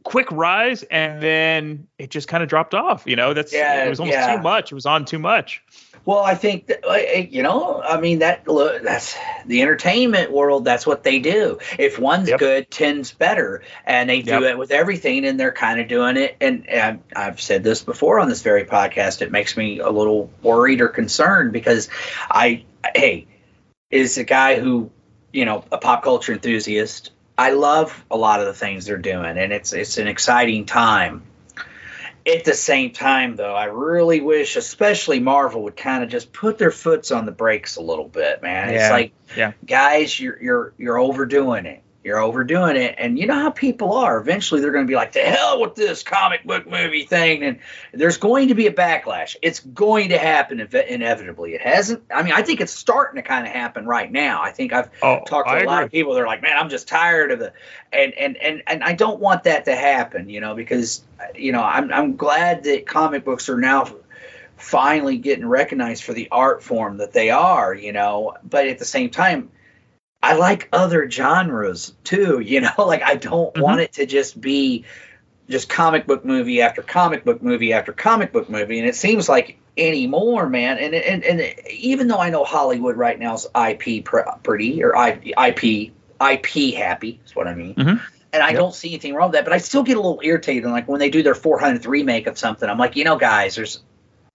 [0.02, 3.04] quick rise, and then it just kind of dropped off.
[3.06, 4.36] You know, that's Yeah, it was almost yeah.
[4.36, 4.72] too much.
[4.72, 5.62] It was on too much.
[6.06, 10.64] Well, I think that you know, I mean that look, that's the entertainment world.
[10.64, 11.58] That's what they do.
[11.78, 14.42] If one's good, ten's better, and they do Yep.
[14.42, 16.36] it with everything, and they're kind of doing it.
[16.40, 19.20] And, and I've said this before on this very podcast.
[19.20, 21.90] It makes me a little worried or concerned because
[22.30, 23.26] I, hey,
[23.90, 24.90] is a guy who,
[25.32, 27.10] you know, a pop culture enthusiast.
[27.40, 31.22] I love a lot of the things they're doing, and it's it's an exciting time.
[32.30, 36.58] At the same time, though, I really wish, especially Marvel, would kind of just put
[36.58, 38.68] their foots on the brakes a little bit, man.
[38.68, 39.52] It's like, Yeah.
[39.64, 41.82] guys, you're you're you're overdoing it.
[42.02, 44.18] You're overdoing it, and you know how people are.
[44.18, 47.58] Eventually, they're going to be like, "The hell with this comic book movie thing," and
[47.92, 49.36] there's going to be a backlash.
[49.42, 51.52] It's going to happen inve- inevitably.
[51.54, 52.02] It hasn't.
[52.10, 54.40] I mean, I think it's starting to kind of happen right now.
[54.42, 56.14] I think I've Oh, talked to I a lot of people.
[56.14, 57.52] They're like, "Man, I'm just tired of the,"
[57.92, 60.30] and and and and I don't want that to happen.
[60.30, 61.02] You know, because
[61.34, 63.86] you know, I'm I'm glad that comic books are now
[64.56, 68.36] finally getting recognized for the art form that they are, you know.
[68.42, 69.50] But at the same time,
[70.22, 72.70] I like other genres too, you know.
[72.78, 74.84] Like I don't want it to just be
[75.48, 79.28] just comic book movie after comic book movie after comic book movie, and it seems
[79.28, 80.78] like anymore, man.
[80.78, 85.92] And and and even though I know Hollywood right now is IP property or IP
[86.20, 87.74] IP happy, is what I mean.
[87.74, 88.00] Mhm.
[88.32, 90.70] And I don't see anything wrong with that, but I still get a little irritated.
[90.70, 93.82] Like when they do their 400th remake of something, I'm like, you know, guys, there's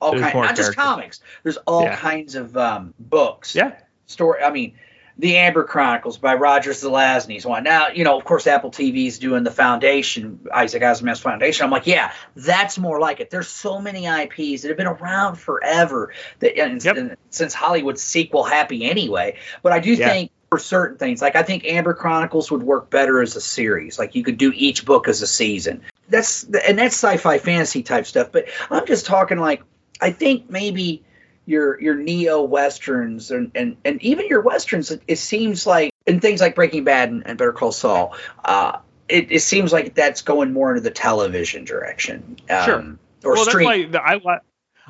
[0.02, 1.22] all There's kinds, not just comics.
[1.44, 1.96] There's all Yeah.
[1.96, 3.56] kinds of um, books.
[3.56, 3.72] Yeah.
[4.08, 4.44] Story.
[4.44, 4.74] I mean,
[5.18, 7.64] the Amber Chronicles by Roger Zelazny's one.
[7.64, 11.64] Now, you know, of course, Apple TV's doing the Foundation, Isaac Asimov's Foundation.
[11.64, 13.30] I'm like, yeah, that's more like it.
[13.30, 18.44] There's so many IPs that have been around forever that and, and since Hollywood's sequel
[18.44, 19.38] happy anyway.
[19.64, 20.10] But I do Yeah.
[20.10, 23.98] think for certain things, like I think Amber Chronicles would work better as a series.
[23.98, 25.82] Like you could do each book as a season.
[26.10, 28.32] That's and that's sci-fi fantasy type stuff.
[28.32, 29.64] But I'm just talking like
[30.02, 31.04] I think maybe
[31.46, 34.92] your your neo westerns and, and and even your westerns.
[34.92, 38.16] It, it seems like and things like Breaking Bad and, and Better Call Saul.
[38.44, 42.38] Uh, it, it seems like that's going more into the television direction.
[42.50, 42.98] Um, Sure.
[43.24, 43.92] Or well, stream.
[43.92, 44.42] that's why I like.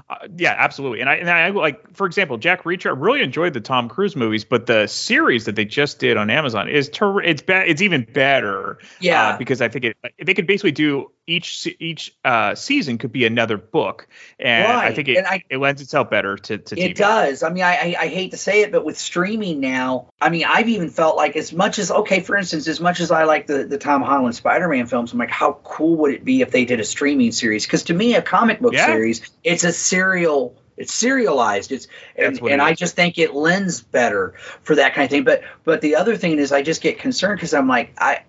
[0.10, 1.00] Uh, yeah, absolutely.
[1.00, 2.88] And I, and I like, for example, Jack Reacher.
[2.88, 6.30] I really enjoyed the Tom Cruise movies, but the series that they just did on
[6.30, 7.70] Amazon is ter- it's bad.
[7.70, 8.78] It's even better.
[9.00, 9.30] Yeah.
[9.30, 13.26] uh, because I think it they could basically do each each uh, season could be
[13.26, 14.08] another book,
[14.40, 16.90] and I think it, I- it lends itself better to to TV.
[16.92, 17.44] It does.
[17.44, 20.46] I mean, I, I I hate to say it, but with streaming now, I mean,
[20.48, 23.48] I've even felt like as much as okay, for instance, as much as I like
[23.48, 26.66] the the Tom Holland Spider-Man films, I'm like, how cool would it be if they
[26.66, 27.66] did a streaming series?
[27.66, 28.86] Because to me, a comic book Yeah.
[28.86, 30.56] series, it's a serial.
[30.78, 31.72] It's serialized.
[31.72, 31.88] It's
[32.18, 35.24] and, That's and it I just think it lends better for that kind of thing.
[35.24, 38.24] But but the other thing is, I just get concerned because I'm like, I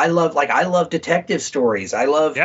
[0.00, 1.92] I love like I love detective stories.
[1.94, 2.36] I love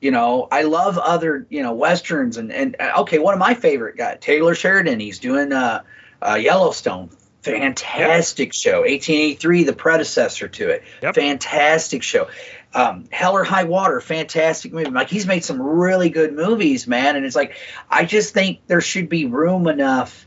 [0.00, 3.54] you know i love other you know westerns and and uh, okay one of my
[3.54, 5.82] favorite guys taylor sheridan he's doing uh,
[6.22, 7.10] uh yellowstone.
[7.42, 8.80] Fantastic show.
[8.80, 10.82] 1883 the predecessor to it.
[11.14, 12.28] Fantastic show.
[12.74, 14.90] Um, hell or high water fantastic movie.
[14.90, 17.56] Like he's made some really good movies man and it's like
[17.88, 20.26] i just think there should be room enough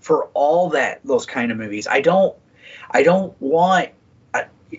[0.00, 1.86] for all that those kind of movies.
[1.86, 2.36] I don't
[2.90, 3.90] i don't want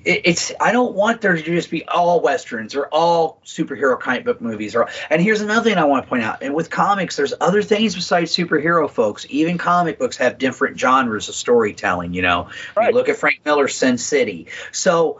[0.05, 4.41] it's I don't want there to just be all westerns or all superhero comic book
[4.41, 4.75] movies.
[4.75, 6.41] Or and here's another thing I want to point out.
[6.41, 9.25] And with comics, there's other things besides superhero folks.
[9.29, 12.13] Even comic books have different genres of storytelling.
[12.13, 12.49] You know,
[12.81, 14.47] you look at Frank Miller's Sin City.
[14.71, 15.19] So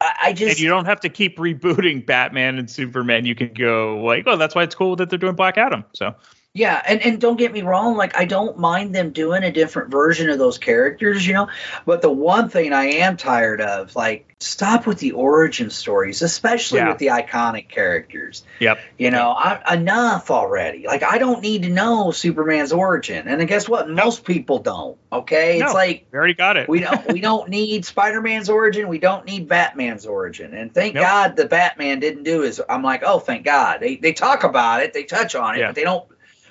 [0.00, 3.24] I, I just and you don't have to keep rebooting Batman and Superman.
[3.24, 5.84] You can go like, oh, that's why it's cool that they're doing Black Adam.
[5.94, 6.14] So
[6.52, 9.88] Yeah, and, and don't get me wrong, like I don't mind them doing a different
[9.92, 11.48] version of those characters, you know.
[11.86, 16.78] But the one thing I am tired of, like, stop with the origin stories, especially
[16.80, 16.88] Yeah.
[16.88, 18.42] with the iconic characters.
[18.58, 18.80] Yep.
[18.98, 20.86] You know, I, enough already.
[20.88, 23.88] Like I don't need to know Superman's origin, and then guess what?
[23.88, 24.98] Most people don't.
[25.12, 26.68] Okay, it's No, like we already got it.
[26.68, 28.88] we don't we don't need Spider-Man's origin.
[28.88, 30.52] We don't need Batman's origin.
[30.54, 31.04] And thank Nope.
[31.04, 32.60] God the Batman didn't do his.
[32.68, 33.78] I'm like, oh, thank God.
[33.78, 35.66] They they talk about it, they touch on it, Yeah.
[35.68, 36.04] but they don't.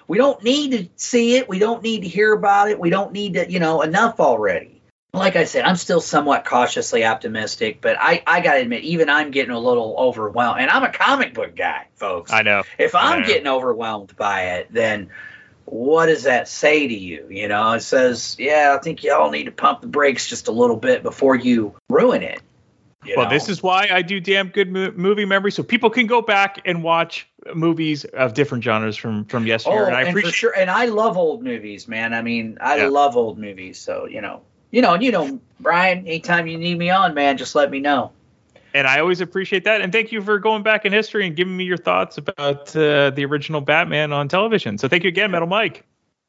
[0.10, 1.48] We don't need to see it.
[1.48, 2.80] We don't need to hear about it.
[2.80, 4.82] We don't need to, you know, enough already.
[5.14, 9.08] Like I said, I'm still somewhat cautiously optimistic, but I, I got to admit, even
[9.08, 10.62] I'm getting a little overwhelmed.
[10.62, 12.32] And I'm a comic book guy, folks.
[12.32, 12.64] I know.
[12.80, 13.28] If I'm know.
[13.28, 15.12] getting overwhelmed by it, then
[15.66, 17.28] what does that say to you?
[17.30, 20.52] You know, it says, yeah, I think y'all need to pump the brakes just a
[20.52, 22.42] little bit before you ruin it.
[23.04, 23.30] You well, know?
[23.30, 26.60] this is why I do damn good mo- movie memory, so people can go back
[26.66, 29.84] and watch movies of different genres from from yesteryear.
[29.84, 30.58] Oh, and I and appreciate for sure.
[30.58, 32.14] And I love old movies, man.
[32.14, 32.88] I mean, I Yeah.
[32.88, 33.78] love old movies.
[33.80, 36.00] So you know, you know, and you know, Brian.
[36.00, 38.12] Anytime you need me on, man, just let me know.
[38.76, 39.82] and I always appreciate that.
[39.82, 43.10] And thank you for going back in history and giving me your thoughts about uh,
[43.10, 44.78] the original Batman on television.
[44.78, 45.86] So thank you again, Metal Mike.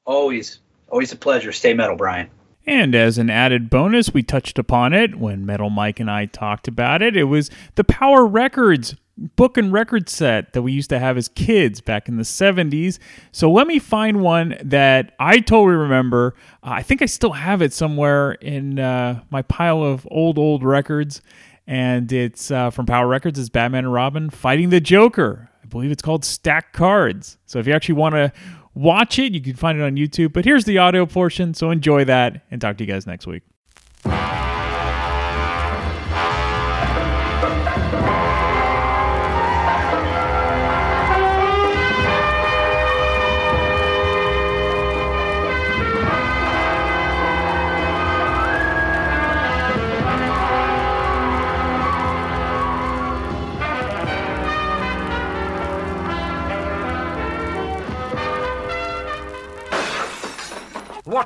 [0.06, 1.52] Always, always a pleasure.
[1.52, 2.30] Stay metal, Brian.
[2.66, 6.68] And as an added bonus, we touched upon it when Metal Mike and I talked
[6.68, 7.16] about it.
[7.16, 8.94] It was the Power Records
[9.36, 12.98] book and record set that we used to have as kids back in the 70s.
[13.32, 16.34] So let me find one that I totally remember.
[16.62, 20.64] Uh, I think I still have it somewhere in uh, my pile of old, old
[20.64, 21.20] records.
[21.66, 23.38] And it's uh, from Power Records.
[23.38, 25.50] It's Batman and Robin fighting the Joker.
[25.62, 27.36] I believe it's called Stacked Cards.
[27.46, 28.32] So if you actually want to
[28.74, 30.32] watch it, you can find it on YouTube.
[30.32, 31.55] But here's the audio portion.
[31.55, 33.42] So enjoy that and talk to you guys next week.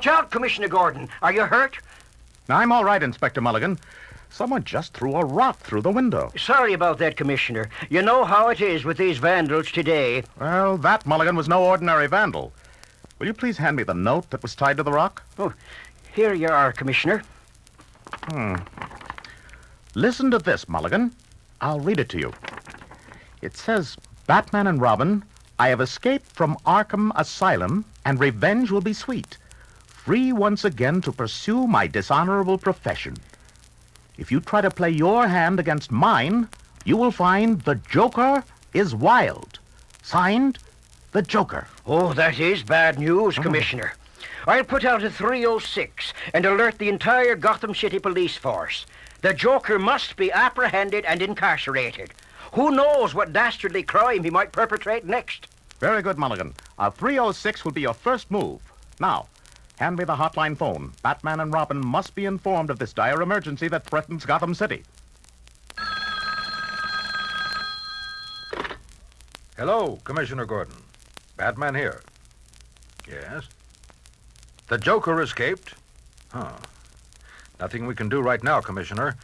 [0.05, 1.09] Watch out, Commissioner Gordon.
[1.23, 1.79] Are you hurt?
[2.47, 3.79] I'm all right, Inspector Mulligan.
[4.29, 6.31] Someone just threw a rock through the window.
[6.37, 7.71] Sorry about that, Commissioner.
[7.89, 10.21] You know how it is with these vandals today.
[10.39, 12.53] Well, that, Mulligan, was no ordinary vandal.
[13.17, 15.23] Will you please hand me the note that was tied to the rock?
[15.39, 15.53] Oh,
[16.13, 17.23] here you are, Commissioner.
[18.25, 18.57] Hmm.
[19.95, 21.15] Listen to this, Mulligan.
[21.61, 22.31] I'll read it to you.
[23.41, 25.23] It says, Batman and Robin,
[25.57, 29.39] I have escaped from Arkham Asylum, and revenge will be sweet.
[30.05, 33.15] Free once again to pursue my dishonorable profession.
[34.19, 36.47] If you try to play your hand against mine,
[36.83, 39.57] you will find the Joker is wild.
[40.03, 40.59] Signed,
[41.11, 41.67] the Joker.
[41.87, 43.41] Oh, that is bad news, hmm.
[43.41, 43.93] Commissioner.
[44.45, 48.85] I'll put out a 306 and alert the entire Gotham City police force.
[49.21, 52.13] The Joker must be apprehended and incarcerated.
[52.51, 55.47] Who knows what dastardly crime he might perpetrate next?
[55.79, 56.53] Very good, Mulligan.
[56.77, 58.61] A 306 will be your first move.
[58.99, 59.25] Now,
[59.77, 60.91] hand me the hotline phone.
[61.03, 64.83] Batman and Robin must be informed of this dire emergency that threatens Gotham City.
[69.57, 70.75] Hello, Commissioner Gordon.
[71.37, 72.01] Batman here.
[73.07, 73.45] Yes?
[74.67, 75.75] The Joker escaped?
[76.29, 76.51] Huh.
[77.59, 79.15] Nothing we can do right now, Commissioner.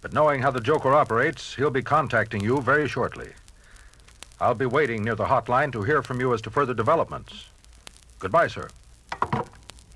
[0.00, 3.30] But knowing how the Joker operates, he'll be contacting you very shortly.
[4.40, 7.46] I'll be waiting near the hotline to hear from you as to further developments.
[8.18, 8.68] Goodbye, sir.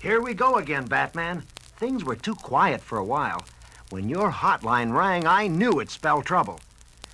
[0.01, 1.43] Here we go again, Batman.
[1.77, 3.43] Things were too quiet for a while.
[3.89, 6.61] When your hotline rang, I knew it spelled trouble.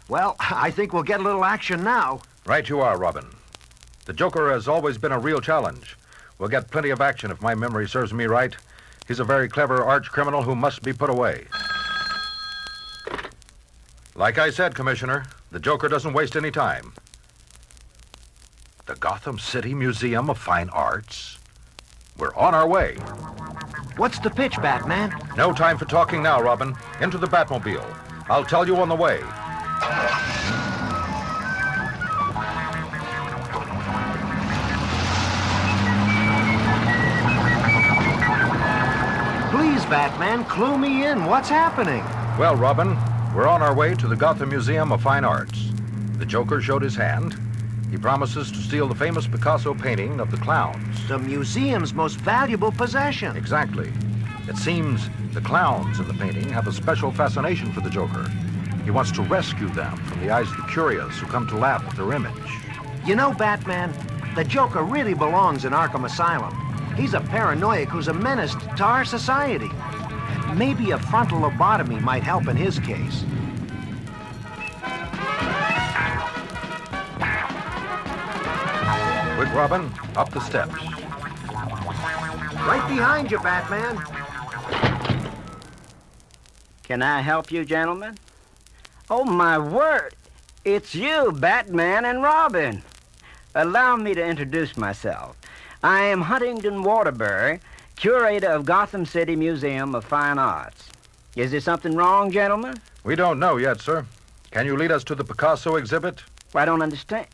[0.07, 2.21] Well, I think we'll get a little action now.
[2.45, 3.25] Right you are, Robin.
[4.05, 5.97] The Joker has always been a real challenge.
[6.37, 8.55] We'll get plenty of action if my memory serves me right.
[9.07, 11.45] He's a very clever arch criminal who must be put away.
[14.13, 16.93] Like I said, Commissioner, the Joker doesn't waste any time.
[18.85, 21.39] The Gotham City Museum of Fine Arts?
[22.17, 22.95] We're on our way.
[23.97, 25.13] What's the pitch, Batman?
[25.35, 26.75] No time for talking now, Robin.
[27.01, 27.83] Into the Batmobile.
[28.29, 29.19] I'll tell you on the way.
[39.51, 41.25] Please, Batman, clue me in.
[41.25, 42.03] What's happening?
[42.39, 42.97] Well, Robin,
[43.35, 45.69] we're on our way to the Gotham Museum of Fine Arts.
[46.17, 47.37] The Joker showed his hand.
[47.91, 51.07] He promises to steal the famous Picasso painting of the clowns.
[51.07, 53.35] The museum's most valuable possession.
[53.35, 53.91] Exactly.
[54.47, 58.29] It seems the clowns in the painting have a special fascination for the Joker.
[58.83, 61.83] He wants to rescue them from the eyes of the curious who come to laugh
[61.87, 62.33] at their image.
[63.05, 63.93] You know, Batman,
[64.35, 66.53] the Joker really belongs in Arkham Asylum.
[66.95, 69.71] He's a paranoiac who's a menace to our society.
[70.55, 73.23] Maybe a frontal lobotomy might help in his case.
[79.55, 80.75] Robin, up the steps.
[82.67, 84.03] Right behind you, Batman.
[86.83, 88.17] Can I help you, gentlemen?
[89.09, 90.13] Oh, my word.
[90.65, 92.83] It's you, Batman and Robin.
[93.55, 95.37] Allow me to introduce myself.
[95.81, 97.61] I am Huntington Waterbury,
[97.95, 100.89] curator of Gotham City Museum of Fine Arts.
[101.37, 102.81] Is there something wrong, gentlemen?
[103.05, 104.05] We don't know yet, sir.
[104.51, 106.23] Can you lead us to the Picasso exhibit?
[106.53, 107.27] I don't understand.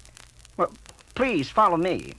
[1.14, 2.14] Please follow me.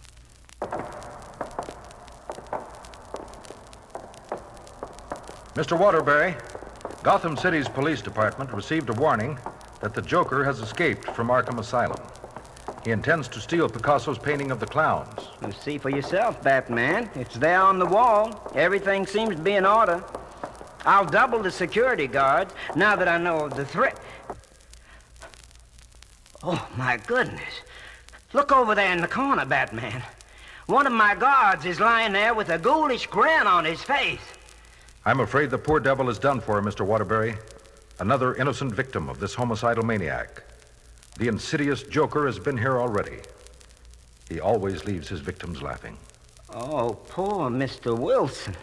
[5.55, 5.79] Mr.
[5.79, 6.35] Waterbury,
[7.03, 9.39] Gotham City's police department received a warning
[9.81, 12.01] that the Joker has escaped from Arkham Asylum.
[12.85, 15.29] He intends to steal Picasso's painting of the clowns.
[15.45, 17.11] You see for yourself, Batman.
[17.15, 18.51] It's there on the wall.
[18.55, 20.03] Everything seems to be in order.
[20.85, 23.99] I'll double the security guards now that I know of the threat.
[26.43, 27.63] Oh, my goodness.
[28.33, 30.03] Look over there in the corner, Batman.
[30.67, 34.21] One of my guards is lying there with a ghoulish grin on his face.
[35.05, 36.87] I'm afraid the poor devil is done for, Mr.
[36.87, 37.35] Waterbury.
[37.99, 40.43] Another innocent victim of this homicidal maniac.
[41.19, 43.19] The insidious Joker has been here already.
[44.29, 45.99] He always leaves his victims laughing.
[46.49, 47.99] Oh, poor Mr.
[47.99, 48.57] Wilson.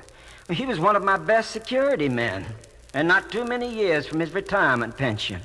[0.49, 2.45] He was one of my best security men,
[2.95, 5.41] and not too many years from his retirement pension.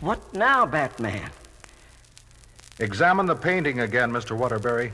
[0.00, 1.30] What now, Batman?
[2.78, 4.36] Examine the painting again, Mr.
[4.36, 4.92] Waterbury.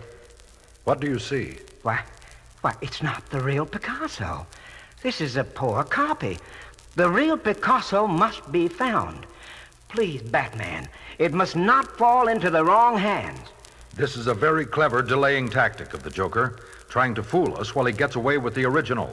[0.85, 1.59] What do you see?
[1.83, 2.01] Why,
[2.61, 4.47] why, it's not the real Picasso.
[5.03, 6.39] This is a poor copy.
[6.97, 9.27] The real Picasso must be found.
[9.89, 10.89] Please, Batman,
[11.19, 13.49] it must not fall into the wrong hands.
[13.95, 17.87] This is a very clever delaying tactic of the Joker, trying to fool us while
[17.87, 19.11] he gets away with the original.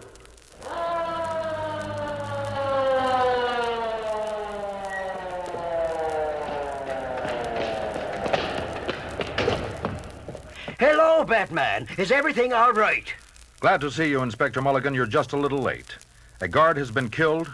[11.26, 11.88] Hello, Batman.
[11.98, 13.12] Is everything all right?
[13.60, 14.94] Glad to see you, Inspector Mulligan.
[14.94, 15.96] You're just a little late.
[16.40, 17.52] A guard has been killed,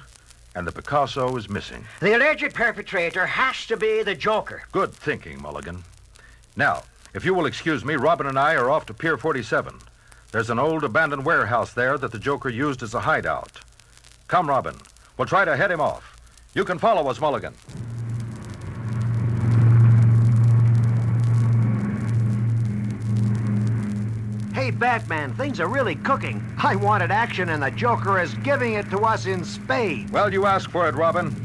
[0.55, 1.85] and the Picasso is missing.
[2.01, 4.63] The alleged perpetrator has to be the Joker.
[4.73, 5.85] Good thinking, Mulligan.
[6.57, 6.83] Now,
[7.13, 9.79] if you will excuse me, Robin and I are off to Pier 47.
[10.33, 13.61] There's an old abandoned warehouse there that the Joker used as a hideout.
[14.27, 14.75] Come, Robin.
[15.15, 16.17] We'll try to head him off.
[16.53, 17.53] You can follow us, Mulligan.
[24.61, 26.45] Hey, Batman, things are really cooking.
[26.59, 30.11] I wanted action, and the Joker is giving it to us in spades.
[30.11, 31.35] Well, you asked for it, Robin.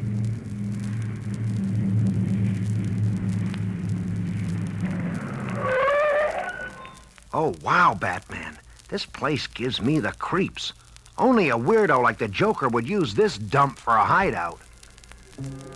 [7.33, 8.59] Oh, wow, Batman.
[8.91, 10.75] This place gives me the creeps.
[11.17, 14.61] Only a weirdo like the Joker would use this dump for a hideout.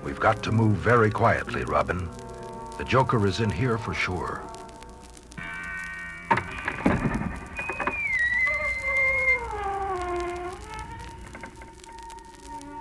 [0.05, 2.07] We've got to move very quietly, Robin.
[2.77, 4.43] The Joker is in here for sure.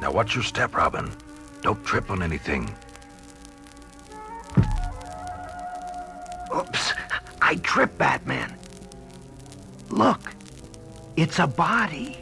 [0.09, 1.11] Now, watch your step, Robin.
[1.61, 2.75] Don't trip on anything.
[6.51, 6.93] Oops.
[7.43, 8.55] I tripped, Batman.
[9.89, 10.33] Look.
[11.15, 12.17] It's a body.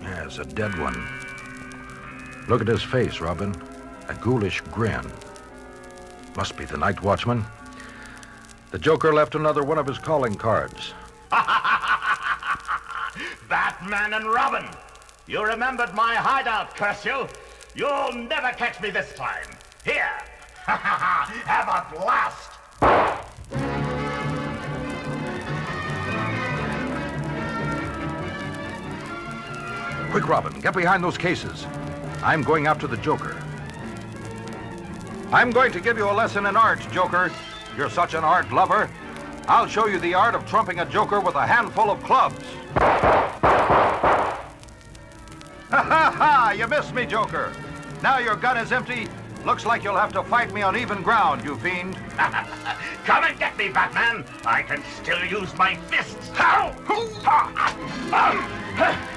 [0.00, 1.04] Yeah, it's a dead one.
[2.46, 3.60] Look at his face, Robin.
[4.08, 5.10] A ghoulish grin.
[6.36, 7.44] Must be the night watchman.
[8.70, 10.94] The Joker left another one of his calling cards.
[13.48, 14.68] Batman and Robin!
[15.32, 17.26] You remembered my hideout, curse you!
[17.74, 19.46] You'll never catch me this time!
[19.82, 20.12] Here!
[20.66, 22.50] Have a blast!
[30.10, 31.66] Quick, Robin, get behind those cases.
[32.22, 33.42] I'm going after the Joker.
[35.32, 37.32] I'm going to give you a lesson in art, Joker.
[37.74, 38.90] You're such an art lover.
[39.48, 42.44] I'll show you the art of trumping a Joker with a handful of clubs.
[45.72, 46.50] Ha ha ha!
[46.50, 47.50] You missed me, Joker.
[48.02, 49.08] Now your gun is empty.
[49.46, 51.96] Looks like you'll have to fight me on even ground, you fiend.
[53.06, 54.22] Come and get me, Batman!
[54.44, 56.28] I can still use my fists!
[56.38, 56.76] Um,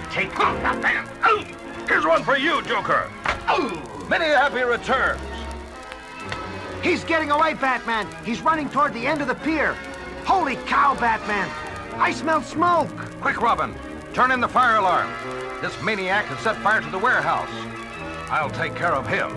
[0.09, 1.09] Take off, Batman!
[1.23, 1.45] Um.
[1.89, 3.11] Here's one for you, Joker.
[3.49, 3.83] Um.
[4.07, 5.19] Many happy returns.
[6.81, 8.07] He's getting away, Batman.
[8.23, 9.73] He's running toward the end of the pier.
[10.23, 11.49] Holy cow, Batman.
[11.99, 12.95] I smell smoke.
[13.19, 13.75] Quick, Robin.
[14.15, 15.11] Turn in the fire alarm.
[15.61, 17.49] This maniac has set fire to the warehouse.
[18.31, 19.29] I'll take care of him.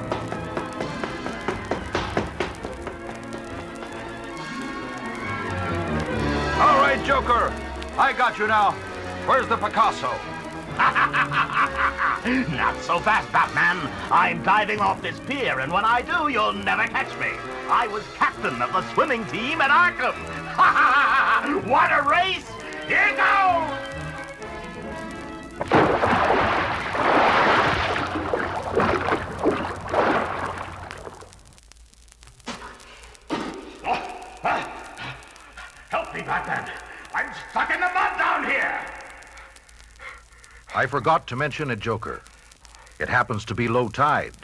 [6.60, 7.52] All right, Joker.
[7.98, 8.70] I got you now.
[9.26, 10.12] Where's the Picasso?
[12.54, 13.80] Not so fast, Batman.
[14.12, 17.32] I'm diving off this pier, and when I do, you'll never catch me.
[17.68, 20.14] I was captain of the swimming team at Arkham.
[21.68, 22.46] what a race!
[22.86, 23.97] Here goes!
[40.88, 42.22] Forgot to mention a Joker.
[42.98, 44.34] It happens to be low tide.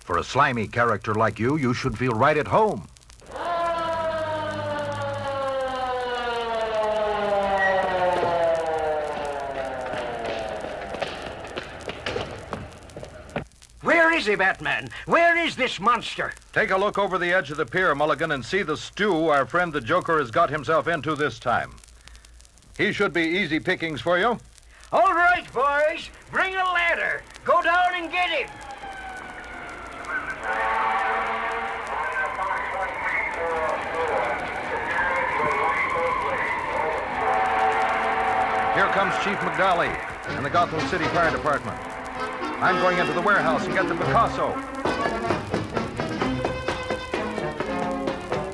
[0.00, 2.88] For a slimy character like you, you should feel right at home.
[13.82, 14.90] Where is he, Batman?
[15.06, 16.32] Where is this monster?
[16.52, 19.46] Take a look over the edge of the pier, Mulligan, and see the stew our
[19.46, 21.72] friend the Joker has got himself into this time.
[22.76, 24.38] He should be easy pickings for you.
[24.92, 26.10] All right, boys.
[26.30, 27.22] Bring a ladder.
[27.44, 28.48] Go down and get him.
[38.74, 39.88] Here comes Chief McDolly
[40.36, 41.76] and the Gotham City Fire Department.
[42.62, 44.52] I'm going into the warehouse and get the Picasso.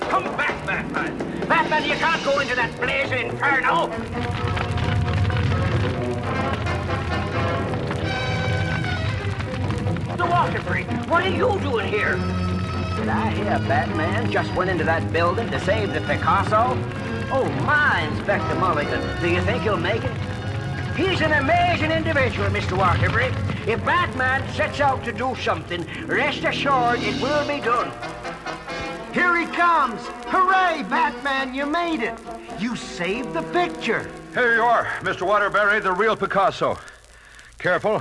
[0.09, 1.47] Come back, Batman.
[1.47, 4.52] Batman, you can't go into that blazing inferno.
[10.23, 12.15] The Waterbury, what are you doing here?
[12.15, 16.79] Did I hear Batman just went into that building to save the Picasso?
[17.33, 19.21] Oh, my, Inspector Mulligan.
[19.21, 20.13] Do you think he'll make it?
[20.97, 22.79] He's an amazing individual, Mr.
[22.79, 23.33] Waterbury.
[23.67, 27.91] If Batman sets out to do something, rest assured it will be done.
[29.13, 30.01] Here he comes.
[30.27, 32.17] Hooray, Batman, you made it.
[32.61, 34.09] You saved the picture.
[34.35, 35.27] Here you are, Mr.
[35.27, 36.79] Waterbury, the real Picasso.
[37.59, 38.01] Careful,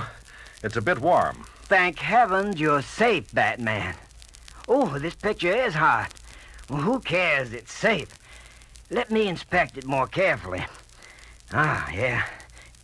[0.62, 1.46] it's a bit warm.
[1.72, 3.94] Thank heavens you're safe, Batman.
[4.68, 6.12] Oh, this picture is hot.
[6.68, 7.54] Well, who cares?
[7.54, 8.10] It's safe.
[8.90, 10.66] Let me inspect it more carefully.
[11.50, 12.24] Ah, yeah.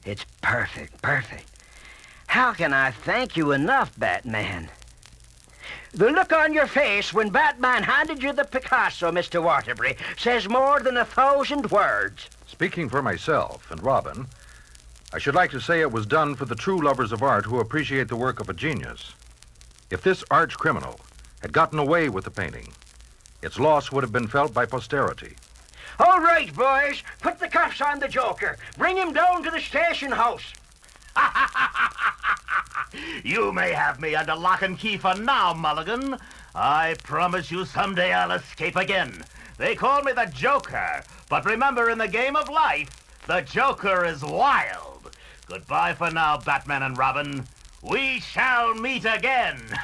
[0.06, 1.51] It's perfect, perfect.
[2.28, 4.70] How can I thank you enough, Batman?
[5.93, 9.43] The look on your face when Batman handed you the Picasso, Mr.
[9.43, 12.31] Waterbury, says more than a thousand words.
[12.47, 14.28] Speaking for myself and Robin,
[15.13, 17.61] I should like to say it was done for the true lovers of art who
[17.61, 19.15] appreciate the work of a genius.
[19.91, 21.01] If this arch criminal
[21.41, 22.69] had gotten away with the painting,
[23.41, 25.37] its loss would have been felt by posterity.
[25.99, 28.59] All right, boys, put the cuffs on the Joker.
[28.77, 30.53] Bring him down to the station house.
[33.23, 36.19] You may have me under lock and key for now, Mulligan.
[36.55, 39.25] I promise you someday I'll escape again.
[39.59, 42.89] They call me the Joker, but remember in the game of life,
[43.27, 44.98] the Joker is wild.
[45.49, 47.47] Goodbye for now, Batman and Robin.
[47.83, 49.62] We shall meet again.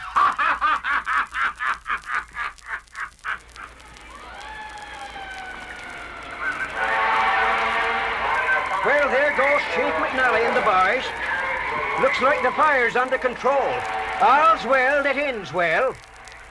[8.84, 11.04] Well, there goes Chief McNally and the boys.
[12.02, 13.56] Looks like the fire's under control.
[14.20, 15.94] All's well that ends well.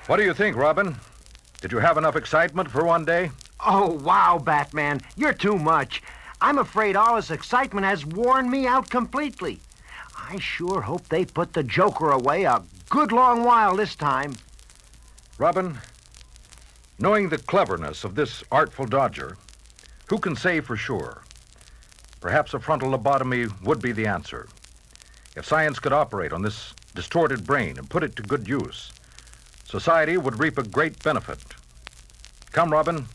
[0.07, 0.95] What do you think, Robin?
[1.61, 3.29] Did you have enough excitement for one day?
[3.63, 5.01] Oh, wow, Batman.
[5.15, 6.01] You're too much.
[6.43, 9.61] I'm afraid all this excitement has worn me out completely.
[10.29, 14.35] I sure hope they put the Joker away a good long while this time.
[15.37, 15.77] Robin,
[16.99, 19.37] knowing the cleverness of this artful dodger,
[20.09, 21.23] who can say for sure?
[22.19, 24.49] Perhaps a frontal lobotomy would be the answer.
[25.37, 28.91] If science could operate on this distorted brain and put it to good use,
[29.63, 31.39] society would reap a great benefit.
[32.51, 33.05] Come, Robin,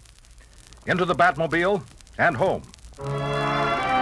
[0.87, 1.83] into the Batmobile
[2.17, 2.63] and home.
[2.99, 3.98] Thank you.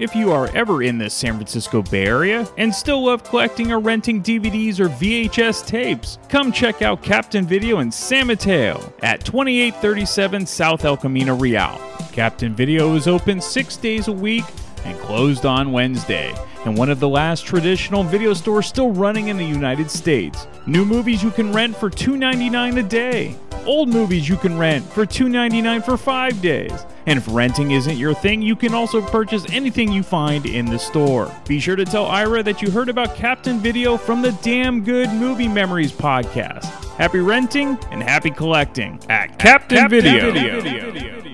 [0.00, 3.78] If you are ever in the San Francisco Bay Area and still love collecting or
[3.78, 10.46] renting DVDs or VHS tapes, come check out Captain Video in San Mateo at 2837
[10.46, 11.80] South El Camino Real.
[12.10, 14.44] Captain Video is open six days a week,
[14.84, 16.34] and closed on Wednesday,
[16.64, 20.46] and one of the last traditional video stores still running in the United States.
[20.66, 23.36] New movies you can rent for $2.99 a day.
[23.66, 26.84] Old movies you can rent for $2.99 for five days.
[27.06, 30.78] And if renting isn't your thing, you can also purchase anything you find in the
[30.78, 31.34] store.
[31.46, 35.10] Be sure to tell Ira that you heard about Captain Video from the Damn Good
[35.12, 36.64] Movie Memories podcast.
[36.96, 40.32] Happy renting and happy collecting at Captain, Captain Video.
[40.60, 41.33] Video.